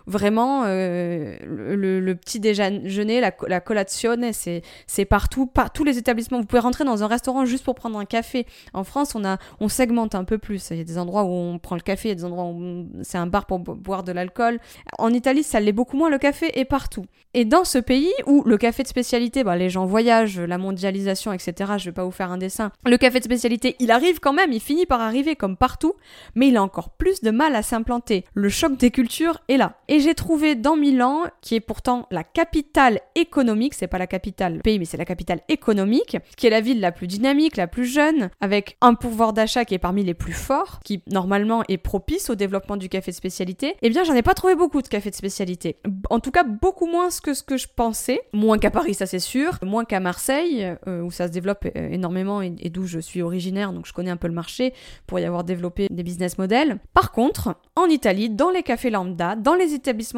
vraiment 0.08 0.63
euh, 0.65 1.38
le, 1.46 2.13
petit 2.15 2.39
déjeuner, 2.39 3.20
la, 3.22 3.32
la 3.48 3.60
colazione, 3.60 4.32
c'est 4.34 5.06
partout, 5.06 5.46
par 5.46 5.72
tous 5.72 5.84
les 5.84 5.98
établissements. 5.98 6.39
Vous 6.39 6.46
pouvez 6.46 6.62
rentrer 6.62 6.84
dans 6.86 7.04
un 7.04 7.08
restaurant 7.08 7.46
juste 7.46 7.63
pour 7.63 7.76
prendre 7.76 8.00
un 8.00 8.06
café. 8.06 8.46
En 8.74 8.84
France, 8.84 9.13
on 9.15 9.24
a, 9.26 9.38
on 9.60 9.67
segmente 9.70 10.15
un 10.15 10.24
peu 10.24 10.38
plus. 10.38 10.70
Il 10.72 10.78
y 10.78 10.82
a 10.82 10.84
des 10.84 10.98
endroits 10.98 11.24
où 11.26 11.30
on 11.32 11.60
prend 11.60 11.76
le 11.76 11.82
café, 11.82 12.08
il 12.10 12.12
y 12.12 12.13
a 12.13 12.15
des 12.15 12.26
endroits 12.26 12.46
où 12.46 12.88
c'est 13.04 13.17
un 13.17 13.28
bar 13.28 13.46
pour 13.46 13.60
bo- 13.60 13.76
boire 13.76 14.04
de 14.04 14.12
l'alcool. 14.12 14.60
En 14.98 15.13
Italie, 15.13 15.43
ça 15.43 15.60
l'est 15.60 15.72
beaucoup 15.74 15.98
moins. 15.98 16.10
Le 16.10 16.17
café 16.17 16.58
est 16.60 16.65
partout. 16.65 17.06
Et 17.34 17.46
dans 17.46 17.65
ce 17.65 17.78
pays 17.78 18.12
où 18.26 18.43
le 18.46 18.58
café 18.58 18.84
de 18.84 18.88
spécialité, 18.88 19.43
bah, 19.43 19.56
les 19.58 19.70
gens 19.70 19.86
voyagent, 19.86 20.39
la 20.39 20.58
mondialisation, 20.58 21.34
etc. 21.34 21.74
Je 21.78 21.86
vais 21.86 21.91
pas 21.91 22.04
vous 22.06 22.12
faire 22.12 22.32
un 22.32 22.38
dessin. 22.38 22.72
Le 22.86 22.98
café 22.98 23.20
de 23.20 23.26
spécialité, 23.26 23.76
il 23.80 23.91
arrive 23.91 24.20
quand 24.20 24.34
même, 24.34 24.52
il 24.54 24.62
finit 24.62 24.86
par 24.86 25.02
arriver 25.02 25.36
comme 25.36 25.58
partout, 25.58 25.93
mais 26.34 26.48
il 26.48 26.58
a 26.58 26.63
encore 26.63 26.91
plus 26.91 27.22
de 27.22 27.30
mal 27.32 27.56
à 27.56 27.62
s'implanter. 27.62 28.24
Le 28.34 28.50
choc 28.50 28.78
des 28.78 28.89
cultures 28.91 29.41
est 29.50 29.58
là. 29.58 29.76
J'ai 30.00 30.16
trouvé 30.16 30.56
dans 30.56 30.76
Milan, 30.76 31.24
qui 31.42 31.56
est 31.56 31.60
pourtant 31.60 32.08
la 32.12 32.24
capitale 32.24 33.00
économique, 33.16 33.74
c'est 33.74 33.88
pas 33.88 33.98
la 33.98 34.08
capitale 34.08 34.60
pays, 34.60 34.80
mais 34.80 34.86
c'est 34.86 34.98
la 34.98 35.06
capitale 35.06 35.42
économique, 35.50 36.18
qui 36.36 36.48
est 36.48 36.52
la 36.52 36.62
ville 36.62 36.80
la 36.80 36.92
plus 36.92 37.08
dynamique, 37.08 37.58
la 37.58 37.68
plus 37.68 37.86
jeune, 37.86 38.30
avec 38.42 38.78
un 38.82 38.94
pouvoir 38.94 39.34
d'achat 39.34 39.66
qui 39.66 39.74
est 39.74 39.80
parmi 39.80 40.04
les 40.04 40.14
plus 40.14 40.34
forts, 40.34 40.80
qui 40.84 41.02
normalement 41.12 41.64
est 41.68 41.78
propice 41.78 42.30
au 42.30 42.36
développement 42.36 42.78
du 42.78 42.90
café 42.90 43.12
de 43.12 43.16
spécialité. 43.16 43.76
Eh 43.82 43.90
bien, 43.90 44.04
j'en 44.04 44.14
ai 44.14 44.24
pas 44.24 44.34
trouvé 44.34 44.56
beaucoup 44.56 44.82
de 44.82 44.88
café 44.88 45.10
de 45.10 45.16
spécialité. 45.16 45.78
En 46.10 46.20
tout 46.20 46.32
cas, 46.32 46.44
beaucoup 46.44 46.88
moins 46.88 47.10
que 47.22 47.34
ce 47.34 47.44
que 47.44 47.58
je 47.58 47.68
pensais. 47.74 48.22
Moins 48.34 48.58
qu'à 48.58 48.72
Paris, 48.72 48.94
ça 48.94 49.06
c'est 49.06 49.20
sûr. 49.20 49.58
Moins 49.62 49.86
qu'à 49.86 50.00
Marseille, 50.00 50.76
euh, 50.88 51.02
où 51.02 51.12
ça 51.12 51.28
se 51.28 51.32
développe 51.32 51.66
euh, 51.66 51.90
énormément 51.90 52.42
et, 52.42 52.54
et 52.60 52.70
d'où 52.70 52.86
je 52.86 53.00
suis 53.00 53.22
originaire, 53.22 53.74
donc 53.74 53.86
je 53.86 53.94
connais 53.94 54.12
un 54.12 54.18
peu 54.18 54.28
le 54.28 54.34
marché 54.34 54.74
pour 55.06 55.20
y 55.20 55.26
avoir 55.26 55.44
développé 55.44 55.88
des 55.90 56.04
business 56.04 56.38
models. 56.38 56.78
Par 56.94 57.12
contre, 57.12 57.56
en 57.76 57.86
Italie, 57.86 58.30
dans 58.30 58.50
les 58.50 58.64
cafés 58.64 58.90
lambda, 58.90 59.36
dans 59.36 59.56
les 59.56 59.74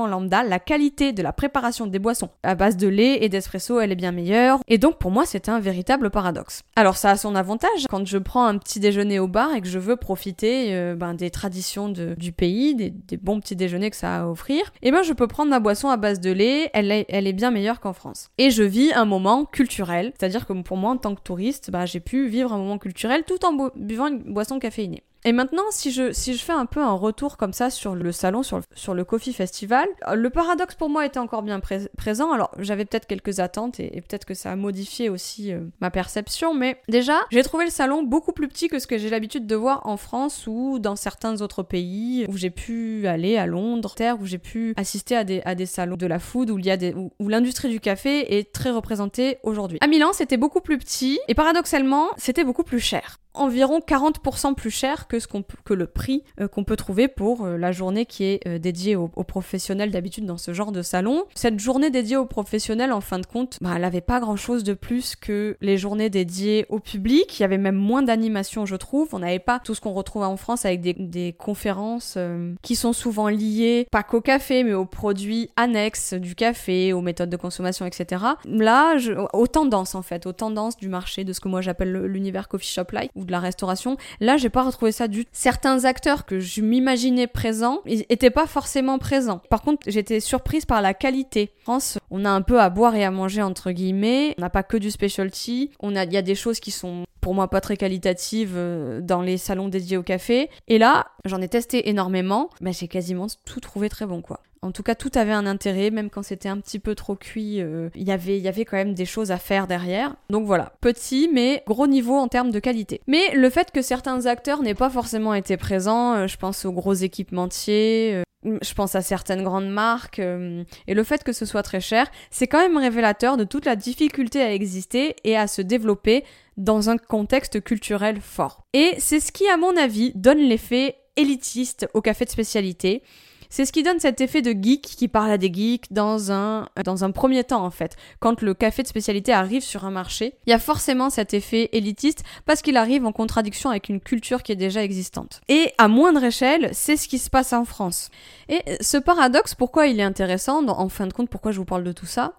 lambda, 0.07 0.43
la 0.43 0.59
qualité 0.59 1.13
de 1.13 1.21
la 1.21 1.33
préparation 1.33 1.87
des 1.87 1.99
boissons 1.99 2.29
à 2.43 2.55
base 2.55 2.77
de 2.77 2.87
lait 2.87 3.23
et 3.23 3.29
d'espresso, 3.29 3.79
elle 3.79 3.91
est 3.91 3.95
bien 3.95 4.11
meilleure. 4.11 4.59
Et 4.67 4.77
donc 4.77 4.97
pour 4.97 5.11
moi, 5.11 5.25
c'est 5.25 5.49
un 5.49 5.59
véritable 5.59 6.09
paradoxe. 6.09 6.61
Alors 6.75 6.97
ça 6.97 7.11
a 7.11 7.17
son 7.17 7.35
avantage 7.35 7.85
quand 7.89 8.05
je 8.05 8.17
prends 8.17 8.45
un 8.45 8.57
petit 8.57 8.79
déjeuner 8.79 9.19
au 9.19 9.27
bar 9.27 9.53
et 9.55 9.61
que 9.61 9.67
je 9.67 9.79
veux 9.79 9.95
profiter 9.95 10.73
euh, 10.73 10.95
ben, 10.95 11.13
des 11.13 11.29
traditions 11.29 11.89
du 11.89 12.31
pays, 12.31 12.75
des, 12.75 13.17
bons 13.17 13.39
petits 13.39 13.55
déjeuners 13.55 13.89
que 13.89 13.95
ça 13.95 14.15
a 14.15 14.19
à 14.19 14.27
offrir, 14.27 14.71
et 14.81 14.91
ben 14.91 15.03
je 15.03 15.13
peux 15.13 15.27
prendre 15.27 15.49
ma 15.49 15.59
boisson 15.59 15.89
à 15.89 15.97
base 15.97 16.19
de 16.19 16.31
lait, 16.31 16.69
elle 16.73 16.91
est, 16.91 17.33
bien 17.33 17.51
meilleure 17.51 17.79
qu'en 17.79 17.93
France. 17.93 18.29
Et 18.37 18.49
je 18.49 18.63
vis 18.63 18.91
un 18.93 19.05
moment 19.05 19.45
culturel, 19.45 20.13
c'est-à-dire 20.17 20.45
que 20.45 20.53
pour 20.53 20.77
moi 20.77 20.91
en 20.91 20.97
tant 20.97 21.15
que 21.15 21.21
touriste, 21.21 21.71
bah, 21.71 21.85
j'ai 21.85 21.99
pu 21.99 22.27
vivre 22.27 22.53
un 22.53 22.57
moment 22.57 22.77
culturel 22.77 23.23
tout 23.25 23.45
en 23.45 23.69
buvant 23.75 24.07
une 24.07 24.19
boisson 24.33 24.59
caféinée. 24.59 25.03
Et 25.25 25.33
maintenant, 25.33 25.63
si 25.71 25.91
je, 25.91 26.13
si 26.13 26.33
je 26.35 26.43
fais 26.43 26.53
un 26.53 26.65
peu 26.65 26.79
un 26.81 26.93
retour 26.93 27.35
comme 27.37 27.51
ça 27.53 27.69
sur 27.69 27.93
le 27.93 28.11
salon, 28.11 28.41
sur 28.41 28.57
le, 28.57 28.63
sur 28.73 28.93
le 28.93 29.03
Coffee 29.03 29.33
Festival, 29.33 29.87
euh, 30.07 30.15
le 30.15 30.29
paradoxe 30.29 30.75
pour 30.75 30.89
moi 30.89 31.05
était 31.05 31.19
encore 31.19 31.41
bien 31.41 31.59
pré- 31.59 31.89
présent. 31.97 32.31
Alors, 32.31 32.51
j'avais 32.57 32.85
peut-être 32.85 33.05
quelques 33.05 33.39
attentes 33.39 33.79
et, 33.79 34.01
peut-être 34.01 34.25
que 34.25 34.33
ça 34.33 34.51
a 34.51 34.55
modifié 34.55 35.09
aussi 35.09 35.51
euh, 35.51 35.59
ma 35.81 35.91
perception, 35.91 36.53
mais 36.53 36.79
déjà, 36.87 37.17
j'ai 37.31 37.43
trouvé 37.43 37.65
le 37.65 37.71
salon 37.71 38.03
beaucoup 38.03 38.31
plus 38.31 38.47
petit 38.47 38.69
que 38.69 38.79
ce 38.79 38.87
que 38.87 38.97
j'ai 38.97 39.09
l'habitude 39.09 39.45
de 39.45 39.55
voir 39.55 39.85
en 39.85 39.97
France 39.97 40.45
ou 40.47 40.79
dans 40.79 40.95
certains 40.95 41.41
autres 41.41 41.63
pays 41.63 42.25
où 42.29 42.37
j'ai 42.37 42.49
pu 42.49 43.05
aller 43.07 43.37
à 43.37 43.45
Londres, 43.45 43.95
terre 43.95 44.21
où 44.21 44.25
j'ai 44.25 44.37
pu 44.37 44.73
assister 44.77 45.15
à 45.17 45.23
des, 45.25 45.41
à 45.43 45.53
des 45.53 45.65
salons 45.65 45.97
de 45.97 46.07
la 46.07 46.19
food 46.19 46.49
où 46.49 46.57
il 46.59 46.65
y 46.65 46.71
a 46.71 46.77
où 47.19 47.27
l'industrie 47.27 47.69
du 47.69 47.81
café 47.81 48.37
est 48.37 48.53
très 48.53 48.69
représentée 48.71 49.37
aujourd'hui. 49.43 49.79
À 49.81 49.87
Milan, 49.87 50.11
c'était 50.13 50.37
beaucoup 50.37 50.61
plus 50.61 50.77
petit 50.77 51.19
et 51.27 51.35
paradoxalement, 51.35 52.07
c'était 52.15 52.45
beaucoup 52.45 52.63
plus 52.63 52.79
cher 52.79 53.19
environ 53.33 53.79
40% 53.79 54.55
plus 54.55 54.71
cher 54.71 55.07
que, 55.07 55.19
ce 55.19 55.27
que 55.27 55.73
le 55.73 55.87
prix 55.87 56.23
euh, 56.39 56.47
qu'on 56.47 56.63
peut 56.63 56.75
trouver 56.75 57.07
pour 57.07 57.45
euh, 57.45 57.57
la 57.57 57.71
journée 57.71 58.05
qui 58.05 58.23
est 58.23 58.45
euh, 58.47 58.57
dédiée 58.57 58.95
aux, 58.95 59.07
professionnels 59.07 59.91
d'habitude 59.91 60.25
dans 60.25 60.37
ce 60.37 60.53
genre 60.53 60.71
de 60.71 60.81
salon. 60.81 61.25
Cette 61.35 61.59
journée 61.59 61.91
dédiée 61.91 62.17
aux 62.17 62.25
professionnels, 62.25 62.91
en 62.91 63.01
fin 63.01 63.19
de 63.19 63.25
compte, 63.25 63.57
bah, 63.61 63.73
elle 63.75 63.83
avait 63.83 64.01
pas 64.01 64.19
grand 64.19 64.35
chose 64.35 64.63
de 64.63 64.73
plus 64.73 65.15
que 65.15 65.55
les 65.61 65.77
journées 65.77 66.09
dédiées 66.09 66.65
au 66.69 66.79
public. 66.79 67.39
Il 67.39 67.43
y 67.43 67.45
avait 67.45 67.57
même 67.57 67.75
moins 67.75 68.01
d'animation, 68.01 68.65
je 68.65 68.75
trouve. 68.75 69.09
On 69.13 69.19
n'avait 69.19 69.39
pas 69.39 69.59
tout 69.59 69.75
ce 69.75 69.81
qu'on 69.81 69.93
retrouve 69.93 70.23
en 70.23 70.37
France 70.37 70.65
avec 70.65 70.81
des, 70.81 71.35
conférences 71.37 72.17
qui 72.63 72.75
sont 72.75 72.93
souvent 72.93 73.27
liées, 73.27 73.87
pas 73.91 74.03
qu'au 74.03 74.21
café, 74.21 74.63
mais 74.63 74.73
aux 74.73 74.85
produits 74.85 75.49
annexes 75.55 76.13
du 76.13 76.33
café, 76.33 76.91
aux 76.91 77.01
méthodes 77.01 77.29
de 77.29 77.37
consommation, 77.37 77.85
etc. 77.85 78.23
Là, 78.45 78.95
aux 79.33 79.47
tendances 79.47 79.95
en 79.95 80.01
fait, 80.01 80.25
aux 80.25 80.33
tendances 80.33 80.77
du 80.77 80.89
marché, 80.89 81.23
de 81.23 81.33
ce 81.33 81.39
que 81.39 81.47
moi 81.47 81.61
j'appelle 81.61 81.91
le- 81.91 82.07
l'univers 82.07 82.47
coffee 82.47 82.67
shop 82.67 82.85
like 82.91 83.11
ou 83.19 83.25
de 83.25 83.31
la 83.31 83.39
restauration. 83.39 83.97
Là, 84.19 84.37
j'ai 84.37 84.49
pas 84.49 84.63
retrouvé 84.63 84.91
ça 84.91 85.07
du 85.07 85.25
tout. 85.25 85.31
Certains 85.33 85.85
acteurs 85.85 86.25
que 86.25 86.39
je 86.39 86.61
m'imaginais 86.61 87.27
présents, 87.27 87.81
ils 87.85 88.05
étaient 88.09 88.29
pas 88.29 88.47
forcément 88.47 88.97
présents. 88.97 89.41
Par 89.49 89.61
contre, 89.61 89.81
j'étais 89.87 90.19
surprise 90.19 90.65
par 90.65 90.81
la 90.81 90.93
qualité. 90.93 91.51
En 91.61 91.63
France, 91.63 91.99
on 92.09 92.25
a 92.25 92.29
un 92.29 92.41
peu 92.41 92.59
à 92.59 92.69
boire 92.69 92.95
et 92.95 93.03
à 93.03 93.11
manger 93.11 93.41
entre 93.41 93.71
guillemets. 93.71 94.33
On 94.37 94.41
n'a 94.41 94.49
pas 94.49 94.63
que 94.63 94.77
du 94.77 94.89
specialty. 94.89 95.71
On 95.79 95.95
a, 95.95 96.05
il 96.05 96.13
y 96.13 96.17
a 96.17 96.21
des 96.21 96.35
choses 96.35 96.59
qui 96.59 96.71
sont 96.71 97.05
pour 97.21 97.35
moi 97.35 97.49
pas 97.49 97.61
très 97.61 97.77
qualitatives 97.77 98.53
euh, 98.55 99.01
dans 99.01 99.21
les 99.21 99.37
salons 99.37 99.67
dédiés 99.67 99.97
au 99.97 100.03
café. 100.03 100.49
Et 100.67 100.77
là, 100.77 101.07
j'en 101.25 101.41
ai 101.41 101.47
testé 101.47 101.89
énormément. 101.89 102.49
Bah, 102.61 102.71
j'ai 102.71 102.87
quasiment 102.87 103.27
tout 103.45 103.59
trouvé 103.59 103.89
très 103.89 104.05
bon 104.05 104.21
quoi. 104.21 104.41
En 104.61 104.71
tout 104.71 104.83
cas, 104.83 104.95
tout 104.95 105.11
avait 105.15 105.31
un 105.31 105.45
intérêt, 105.45 105.89
même 105.89 106.09
quand 106.09 106.23
c'était 106.23 106.49
un 106.49 106.59
petit 106.59 106.79
peu 106.79 106.95
trop 106.95 107.15
cuit, 107.15 107.61
euh, 107.61 107.89
il 107.95 108.07
y 108.07 108.11
avait- 108.11 108.37
il 108.37 108.43
y 108.43 108.47
avait 108.47 108.65
quand 108.65 108.77
même 108.77 108.93
des 108.93 109.05
choses 109.05 109.31
à 109.31 109.37
faire 109.37 109.67
derrière. 109.67 110.15
Donc 110.29 110.45
voilà, 110.45 110.73
petit 110.81 111.29
mais 111.31 111.63
gros 111.65 111.87
niveau 111.87 112.15
en 112.15 112.27
termes 112.27 112.51
de 112.51 112.59
qualité. 112.59 113.01
Mais 113.07 113.33
le 113.33 113.49
fait 113.49 113.71
que 113.71 113.81
certains 113.81 114.25
acteurs 114.25 114.61
n'aient 114.61 114.73
pas 114.73 114.89
forcément 114.89 115.33
été 115.33 115.55
présents, 115.55 116.13
euh, 116.15 116.27
je 116.27 116.37
pense 116.37 116.65
aux 116.65 116.73
gros 116.73 116.93
équipementiers, 116.93 118.15
euh, 118.45 118.57
je 118.61 118.73
pense 118.73 118.95
à 118.95 119.01
certaines 119.01 119.43
grandes 119.43 119.69
marques, 119.69 120.19
et 120.19 120.93
le 120.93 121.03
fait 121.03 121.23
que 121.25 121.33
ce 121.33 121.45
soit 121.45 121.63
très 121.63 121.81
cher, 121.81 122.09
c'est 122.31 122.47
quand 122.47 122.59
même 122.59 122.77
révélateur 122.77 123.35
de 123.35 123.43
toute 123.43 123.65
la 123.65 123.75
difficulté 123.75 124.41
à 124.41 124.53
exister 124.53 125.17
et 125.25 125.35
à 125.35 125.47
se 125.47 125.61
développer 125.61 126.23
dans 126.55 126.89
un 126.89 126.97
contexte 126.97 127.61
culturel 127.61 128.21
fort. 128.21 128.63
Et 128.73 128.93
c'est 128.97 129.19
ce 129.19 129.33
qui, 129.33 129.47
à 129.49 129.57
mon 129.57 129.75
avis, 129.75 130.13
donne 130.15 130.39
l'effet 130.39 130.95
élitiste 131.17 131.87
au 131.93 132.01
café 132.01 132.23
de 132.23 132.29
spécialité, 132.29 133.03
c'est 133.49 133.65
ce 133.65 133.71
qui 133.71 133.83
donne 133.83 133.99
cet 133.99 134.21
effet 134.21 134.41
de 134.41 134.51
geek 134.51 134.81
qui 134.81 135.07
parle 135.07 135.31
à 135.31 135.37
des 135.37 135.51
geeks 135.51 135.91
dans 135.91 136.31
un, 136.31 136.67
dans 136.85 137.03
un 137.03 137.11
premier 137.11 137.43
temps 137.43 137.65
en 137.65 137.71
fait. 137.71 137.95
Quand 138.19 138.41
le 138.41 138.53
café 138.53 138.83
de 138.83 138.87
spécialité 138.87 139.33
arrive 139.33 139.63
sur 139.63 139.85
un 139.85 139.91
marché, 139.91 140.35
il 140.45 140.51
y 140.51 140.53
a 140.53 140.59
forcément 140.59 141.09
cet 141.09 141.33
effet 141.33 141.69
élitiste 141.73 142.23
parce 142.45 142.61
qu'il 142.61 142.77
arrive 142.77 143.05
en 143.05 143.11
contradiction 143.11 143.71
avec 143.71 143.89
une 143.89 143.99
culture 143.99 144.43
qui 144.43 144.51
est 144.51 144.55
déjà 144.55 144.83
existante. 144.83 145.41
Et 145.49 145.73
à 145.77 145.87
moindre 145.87 146.23
échelle, 146.23 146.69
c'est 146.73 146.97
ce 146.97 147.07
qui 147.07 147.17
se 147.17 147.29
passe 147.29 147.53
en 147.53 147.65
France. 147.65 148.09
Et 148.49 148.61
ce 148.81 148.97
paradoxe, 148.97 149.55
pourquoi 149.55 149.87
il 149.87 149.99
est 149.99 150.03
intéressant, 150.03 150.67
en 150.67 150.89
fin 150.89 151.07
de 151.07 151.13
compte, 151.13 151.29
pourquoi 151.29 151.51
je 151.51 151.57
vous 151.57 151.65
parle 151.65 151.83
de 151.83 151.91
tout 151.91 152.05
ça 152.05 152.33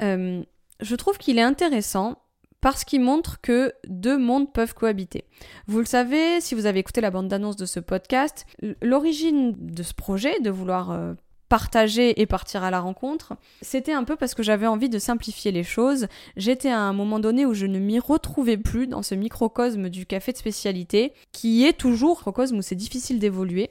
euh, 0.00 0.42
Je 0.80 0.96
trouve 0.96 1.18
qu'il 1.18 1.38
est 1.38 1.42
intéressant 1.42 2.16
parce 2.60 2.84
qu'il 2.84 3.00
montre 3.00 3.40
que 3.40 3.72
deux 3.86 4.18
mondes 4.18 4.52
peuvent 4.52 4.74
cohabiter. 4.74 5.24
Vous 5.66 5.78
le 5.78 5.84
savez, 5.84 6.40
si 6.40 6.54
vous 6.54 6.66
avez 6.66 6.80
écouté 6.80 7.00
la 7.00 7.10
bande-annonce 7.10 7.56
de 7.56 7.66
ce 7.66 7.80
podcast, 7.80 8.46
l'origine 8.82 9.54
de 9.58 9.82
ce 9.82 9.94
projet, 9.94 10.40
de 10.40 10.50
vouloir 10.50 10.90
euh, 10.90 11.14
partager 11.48 12.20
et 12.20 12.26
partir 12.26 12.64
à 12.64 12.70
la 12.70 12.80
rencontre, 12.80 13.34
c'était 13.62 13.92
un 13.92 14.04
peu 14.04 14.16
parce 14.16 14.34
que 14.34 14.42
j'avais 14.42 14.66
envie 14.66 14.88
de 14.88 14.98
simplifier 14.98 15.52
les 15.52 15.62
choses. 15.62 16.08
J'étais 16.36 16.70
à 16.70 16.80
un 16.80 16.92
moment 16.92 17.20
donné 17.20 17.46
où 17.46 17.54
je 17.54 17.66
ne 17.66 17.78
m'y 17.78 17.98
retrouvais 17.98 18.56
plus 18.56 18.86
dans 18.86 19.02
ce 19.02 19.14
microcosme 19.14 19.88
du 19.88 20.06
café 20.06 20.32
de 20.32 20.38
spécialité, 20.38 21.12
qui 21.32 21.64
est 21.64 21.74
toujours 21.74 22.16
un 22.16 22.20
microcosme 22.20 22.58
où 22.58 22.62
c'est 22.62 22.74
difficile 22.74 23.18
d'évoluer. 23.18 23.70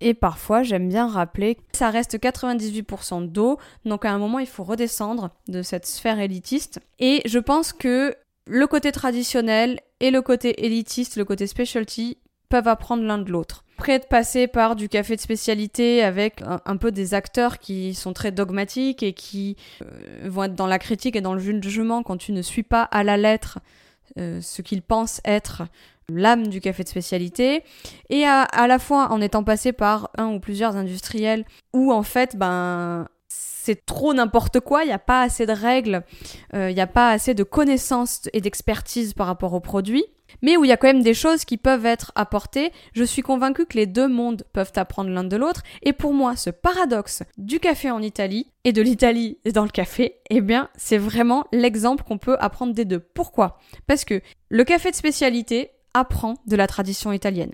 Et 0.00 0.12
parfois, 0.12 0.62
j'aime 0.62 0.88
bien 0.88 1.08
rappeler 1.08 1.54
que 1.54 1.62
ça 1.72 1.90
reste 1.90 2.18
98% 2.18 3.28
d'eau, 3.28 3.58
donc 3.86 4.04
à 4.04 4.10
un 4.10 4.18
moment, 4.18 4.38
il 4.38 4.46
faut 4.46 4.62
redescendre 4.62 5.30
de 5.48 5.62
cette 5.62 5.86
sphère 5.86 6.20
élitiste. 6.20 6.80
Et 6.98 7.22
je 7.24 7.38
pense 7.38 7.72
que 7.72 8.14
le 8.46 8.66
côté 8.66 8.92
traditionnel 8.92 9.80
et 10.00 10.10
le 10.10 10.22
côté 10.22 10.64
élitiste, 10.64 11.16
le 11.16 11.24
côté 11.24 11.46
specialty, 11.46 12.18
peuvent 12.48 12.68
apprendre 12.68 13.02
l'un 13.02 13.18
de 13.18 13.30
l'autre. 13.30 13.64
Prêt 13.76 13.98
de 13.98 14.04
passer 14.04 14.46
par 14.46 14.76
du 14.76 14.88
café 14.88 15.16
de 15.16 15.20
spécialité 15.20 16.02
avec 16.02 16.42
un, 16.64 16.76
peu 16.76 16.92
des 16.92 17.12
acteurs 17.12 17.58
qui 17.58 17.94
sont 17.94 18.12
très 18.12 18.32
dogmatiques 18.32 19.02
et 19.02 19.12
qui 19.12 19.56
euh, 19.82 20.28
vont 20.28 20.44
être 20.44 20.54
dans 20.54 20.66
la 20.66 20.78
critique 20.78 21.16
et 21.16 21.20
dans 21.20 21.34
le 21.34 21.40
jugement 21.40 22.02
quand 22.02 22.16
tu 22.16 22.32
ne 22.32 22.40
suis 22.40 22.62
pas 22.62 22.82
à 22.82 23.04
la 23.04 23.16
lettre 23.16 23.58
euh, 24.18 24.40
ce 24.40 24.62
qu'ils 24.62 24.82
pensent 24.82 25.20
être 25.24 25.64
l'âme 26.08 26.46
du 26.46 26.60
café 26.60 26.84
de 26.84 26.88
spécialité, 26.88 27.64
et 28.10 28.24
à, 28.24 28.42
à, 28.42 28.68
la 28.68 28.78
fois 28.78 29.10
en 29.10 29.20
étant 29.20 29.42
passé 29.42 29.72
par 29.72 30.10
un 30.16 30.28
ou 30.28 30.38
plusieurs 30.38 30.76
industriels 30.76 31.44
où 31.72 31.92
en 31.92 32.04
fait, 32.04 32.36
ben, 32.36 33.08
c'est 33.66 33.84
trop 33.84 34.14
n'importe 34.14 34.60
quoi, 34.60 34.84
il 34.84 34.86
n'y 34.86 34.92
a 34.92 34.98
pas 35.00 35.22
assez 35.22 35.44
de 35.44 35.52
règles, 35.52 36.04
euh, 36.54 36.70
il 36.70 36.74
n'y 36.74 36.80
a 36.80 36.86
pas 36.86 37.10
assez 37.10 37.34
de 37.34 37.42
connaissances 37.42 38.28
et 38.32 38.40
d'expertise 38.40 39.12
par 39.12 39.26
rapport 39.26 39.54
aux 39.54 39.60
produits, 39.60 40.04
mais 40.40 40.56
où 40.56 40.64
il 40.64 40.68
y 40.68 40.72
a 40.72 40.76
quand 40.76 40.86
même 40.86 41.02
des 41.02 41.14
choses 41.14 41.44
qui 41.44 41.56
peuvent 41.56 41.84
être 41.84 42.12
apportées. 42.14 42.70
Je 42.92 43.02
suis 43.02 43.22
convaincue 43.22 43.66
que 43.66 43.76
les 43.76 43.86
deux 43.86 44.06
mondes 44.06 44.44
peuvent 44.52 44.72
apprendre 44.76 45.10
l'un 45.10 45.24
de 45.24 45.36
l'autre, 45.36 45.62
et 45.82 45.92
pour 45.92 46.14
moi, 46.14 46.36
ce 46.36 46.50
paradoxe 46.50 47.24
du 47.38 47.58
café 47.58 47.90
en 47.90 48.02
Italie 48.02 48.52
et 48.62 48.72
de 48.72 48.82
l'Italie 48.82 49.38
dans 49.52 49.64
le 49.64 49.70
café, 49.70 50.20
eh 50.30 50.40
bien, 50.40 50.68
c'est 50.76 50.98
vraiment 50.98 51.44
l'exemple 51.52 52.04
qu'on 52.04 52.18
peut 52.18 52.36
apprendre 52.38 52.72
des 52.72 52.84
deux. 52.84 53.00
Pourquoi? 53.00 53.58
Parce 53.88 54.04
que 54.04 54.20
le 54.48 54.62
café 54.62 54.92
de 54.92 54.96
spécialité, 54.96 55.72
apprend 55.96 56.34
de 56.46 56.56
la 56.56 56.66
tradition 56.66 57.10
italienne. 57.10 57.52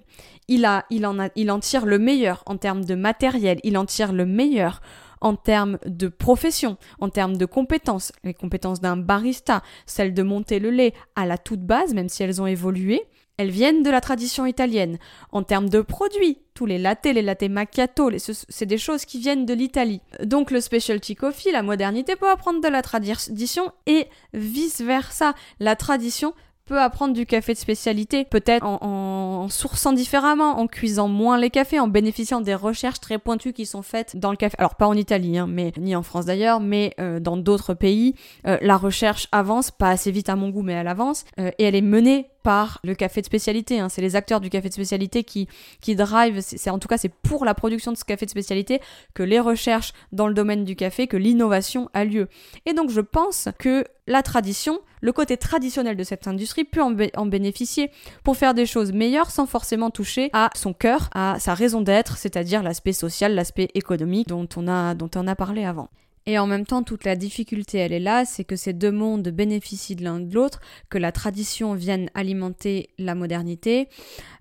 Il, 0.48 0.64
a, 0.64 0.84
il, 0.90 1.06
en 1.06 1.20
a, 1.20 1.28
il 1.36 1.50
en 1.52 1.60
tire 1.60 1.86
le 1.86 2.00
meilleur 2.00 2.42
en 2.46 2.56
termes 2.56 2.84
de 2.84 2.96
matériel, 2.96 3.60
il 3.62 3.78
en 3.78 3.86
tire 3.86 4.12
le 4.12 4.26
meilleur 4.26 4.80
en 5.22 5.36
termes 5.36 5.78
de 5.86 6.08
profession, 6.08 6.76
en 7.00 7.08
termes 7.08 7.38
de 7.38 7.46
compétences, 7.46 8.12
les 8.24 8.34
compétences 8.34 8.80
d'un 8.80 8.96
barista, 8.98 9.62
celles 9.86 10.12
de 10.12 10.22
monter 10.22 10.58
le 10.58 10.70
lait 10.70 10.92
à 11.16 11.24
la 11.24 11.38
toute 11.38 11.62
base, 11.62 11.94
même 11.94 12.08
si 12.08 12.22
elles 12.22 12.42
ont 12.42 12.46
évolué, 12.46 13.02
elles 13.38 13.50
viennent 13.50 13.82
de 13.82 13.90
la 13.90 14.00
tradition 14.00 14.44
italienne. 14.44 14.98
En 15.30 15.42
termes 15.42 15.68
de 15.68 15.80
produits, 15.80 16.38
tous 16.54 16.66
les 16.66 16.78
lattés, 16.78 17.12
les 17.12 17.22
latte 17.22 17.48
macchiato, 17.48 18.10
c'est 18.18 18.66
des 18.66 18.78
choses 18.78 19.04
qui 19.04 19.20
viennent 19.20 19.46
de 19.46 19.54
l'Italie. 19.54 20.02
Donc 20.22 20.50
le 20.50 20.60
specialty 20.60 21.14
coffee, 21.14 21.52
la 21.52 21.62
modernité 21.62 22.16
peut 22.16 22.28
apprendre 22.28 22.60
de 22.60 22.68
la 22.68 22.82
tradition 22.82 23.72
et 23.86 24.06
vice-versa. 24.34 25.34
La 25.60 25.76
tradition 25.76 26.34
peut 26.66 26.80
apprendre 26.80 27.14
du 27.14 27.26
café 27.26 27.52
de 27.52 27.58
spécialité, 27.58 28.24
peut-être 28.24 28.64
en, 28.64 28.78
en, 28.82 29.48
sourçant 29.48 29.92
différemment, 29.92 30.58
en 30.58 30.66
cuisant 30.66 31.08
moins 31.08 31.38
les 31.38 31.50
cafés, 31.50 31.80
en 31.80 31.88
bénéficiant 31.88 32.40
des 32.40 32.54
recherches 32.54 33.00
très 33.00 33.18
pointues 33.18 33.52
qui 33.52 33.66
sont 33.66 33.82
faites 33.82 34.16
dans 34.16 34.30
le 34.30 34.36
café. 34.36 34.54
Alors 34.58 34.76
pas 34.76 34.86
en 34.86 34.94
Italie, 34.94 35.38
hein, 35.38 35.46
mais 35.48 35.72
ni 35.76 35.96
en 35.96 36.02
France 36.02 36.26
d'ailleurs, 36.26 36.60
mais 36.60 36.94
euh, 37.00 37.20
dans 37.20 37.36
d'autres 37.36 37.74
pays, 37.74 38.14
euh, 38.46 38.58
la 38.62 38.76
recherche 38.76 39.28
avance, 39.32 39.70
pas 39.70 39.90
assez 39.90 40.10
vite 40.10 40.28
à 40.28 40.36
mon 40.36 40.50
goût, 40.50 40.62
mais 40.62 40.74
elle 40.74 40.88
avance, 40.88 41.24
euh, 41.38 41.50
et 41.58 41.64
elle 41.64 41.74
est 41.74 41.80
menée 41.80 42.28
par 42.42 42.80
le 42.82 42.94
café 42.94 43.20
de 43.20 43.26
spécialité. 43.26 43.78
Hein. 43.78 43.88
C'est 43.88 44.02
les 44.02 44.16
acteurs 44.16 44.40
du 44.40 44.50
café 44.50 44.68
de 44.68 44.74
spécialité 44.74 45.24
qui, 45.24 45.48
qui 45.80 45.94
drive, 45.94 46.40
c'est, 46.40 46.70
en 46.70 46.78
tout 46.78 46.88
cas 46.88 46.98
c'est 46.98 47.12
pour 47.12 47.44
la 47.44 47.54
production 47.54 47.92
de 47.92 47.96
ce 47.96 48.04
café 48.04 48.26
de 48.26 48.30
spécialité 48.30 48.80
que 49.14 49.22
les 49.22 49.40
recherches 49.40 49.92
dans 50.12 50.28
le 50.28 50.34
domaine 50.34 50.64
du 50.64 50.76
café, 50.76 51.06
que 51.06 51.16
l'innovation 51.16 51.88
a 51.94 52.04
lieu. 52.04 52.28
Et 52.66 52.72
donc 52.72 52.90
je 52.90 53.00
pense 53.00 53.48
que 53.58 53.84
la 54.06 54.22
tradition, 54.22 54.80
le 55.02 55.12
côté 55.12 55.36
traditionnel 55.36 55.96
de 55.96 56.04
cette 56.04 56.26
industrie 56.26 56.64
peut 56.64 56.80
en, 56.80 57.26
bénéficier 57.26 57.90
pour 58.24 58.36
faire 58.36 58.54
des 58.54 58.64
choses 58.64 58.92
meilleures 58.92 59.30
sans 59.30 59.46
forcément 59.46 59.90
toucher 59.90 60.30
à 60.32 60.48
son 60.54 60.72
cœur, 60.72 61.10
à 61.12 61.38
sa 61.38 61.54
raison 61.54 61.82
d'être, 61.82 62.16
c'est-à-dire 62.16 62.62
l'aspect 62.62 62.92
social, 62.92 63.34
l'aspect 63.34 63.68
économique 63.74 64.28
dont 64.28 64.48
on 64.56 64.68
a, 64.68 64.94
dont 64.94 65.10
on 65.16 65.26
a 65.26 65.34
parlé 65.34 65.64
avant. 65.64 65.90
Et 66.24 66.38
en 66.38 66.46
même 66.46 66.64
temps, 66.64 66.84
toute 66.84 67.04
la 67.04 67.16
difficulté, 67.16 67.78
elle 67.78 67.92
est 67.92 67.98
là, 67.98 68.24
c'est 68.24 68.44
que 68.44 68.54
ces 68.54 68.72
deux 68.72 68.92
mondes 68.92 69.28
bénéficient 69.28 69.96
de 69.96 70.04
l'un 70.04 70.20
de 70.20 70.32
l'autre, 70.32 70.60
que 70.88 70.98
la 70.98 71.10
tradition 71.10 71.74
vienne 71.74 72.08
alimenter 72.14 72.90
la 72.96 73.16
modernité, 73.16 73.88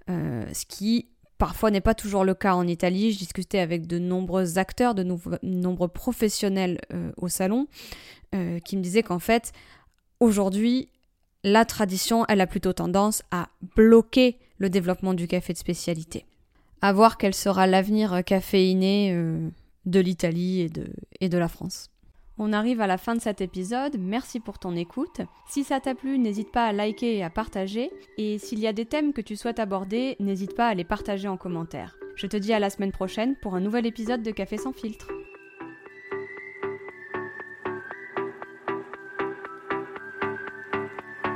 euh, 0.09 0.45
ce 0.53 0.65
qui 0.67 1.07
parfois 1.39 1.71
n'est 1.71 1.81
pas 1.81 1.95
toujours 1.95 2.23
le 2.23 2.35
cas 2.35 2.53
en 2.53 2.67
Italie. 2.67 3.11
Je 3.11 3.17
discutais 3.17 3.57
avec 3.57 3.87
de 3.87 3.97
nombreux 3.97 4.59
acteurs, 4.59 4.93
de 4.93 5.03
nombreux 5.41 5.87
professionnels 5.87 6.79
euh, 6.93 7.11
au 7.17 7.29
salon, 7.29 7.65
euh, 8.35 8.59
qui 8.59 8.77
me 8.77 8.83
disaient 8.83 9.01
qu'en 9.01 9.17
fait, 9.17 9.51
aujourd'hui, 10.21 10.87
la 11.43 11.65
tradition, 11.65 12.25
elle 12.29 12.39
a 12.39 12.47
plutôt 12.47 12.71
tendance 12.71 13.23
à 13.31 13.49
bloquer 13.75 14.37
le 14.57 14.69
développement 14.69 15.13
du 15.13 15.27
café 15.27 15.51
de 15.51 15.57
spécialité. 15.57 16.25
À 16.81 16.93
voir 16.93 17.17
quel 17.17 17.33
sera 17.33 17.67
l'avenir 17.67 18.23
caféiné 18.23 19.13
de 19.85 19.99
l'Italie 19.99 20.61
et 20.61 20.69
de, 20.69 20.87
et 21.19 21.29
de 21.29 21.37
la 21.37 21.47
France. 21.47 21.89
On 22.37 22.53
arrive 22.53 22.81
à 22.81 22.87
la 22.87 22.97
fin 22.97 23.15
de 23.15 23.21
cet 23.21 23.41
épisode, 23.41 23.97
merci 23.99 24.39
pour 24.39 24.57
ton 24.57 24.75
écoute. 24.75 25.21
Si 25.47 25.63
ça 25.63 25.79
t'a 25.79 25.93
plu, 25.93 26.17
n'hésite 26.17 26.51
pas 26.51 26.65
à 26.65 26.73
liker 26.73 27.17
et 27.17 27.23
à 27.23 27.29
partager. 27.29 27.91
Et 28.17 28.39
s'il 28.39 28.59
y 28.59 28.67
a 28.67 28.73
des 28.73 28.85
thèmes 28.85 29.13
que 29.13 29.21
tu 29.21 29.35
souhaites 29.35 29.59
aborder, 29.59 30.15
n'hésite 30.19 30.55
pas 30.55 30.67
à 30.67 30.73
les 30.73 30.83
partager 30.83 31.27
en 31.27 31.37
commentaire. 31.37 31.97
Je 32.15 32.27
te 32.27 32.37
dis 32.37 32.53
à 32.53 32.59
la 32.59 32.69
semaine 32.69 32.91
prochaine 32.91 33.35
pour 33.41 33.55
un 33.55 33.59
nouvel 33.59 33.85
épisode 33.85 34.23
de 34.23 34.31
Café 34.31 34.57
sans 34.57 34.73
filtre. 34.73 35.07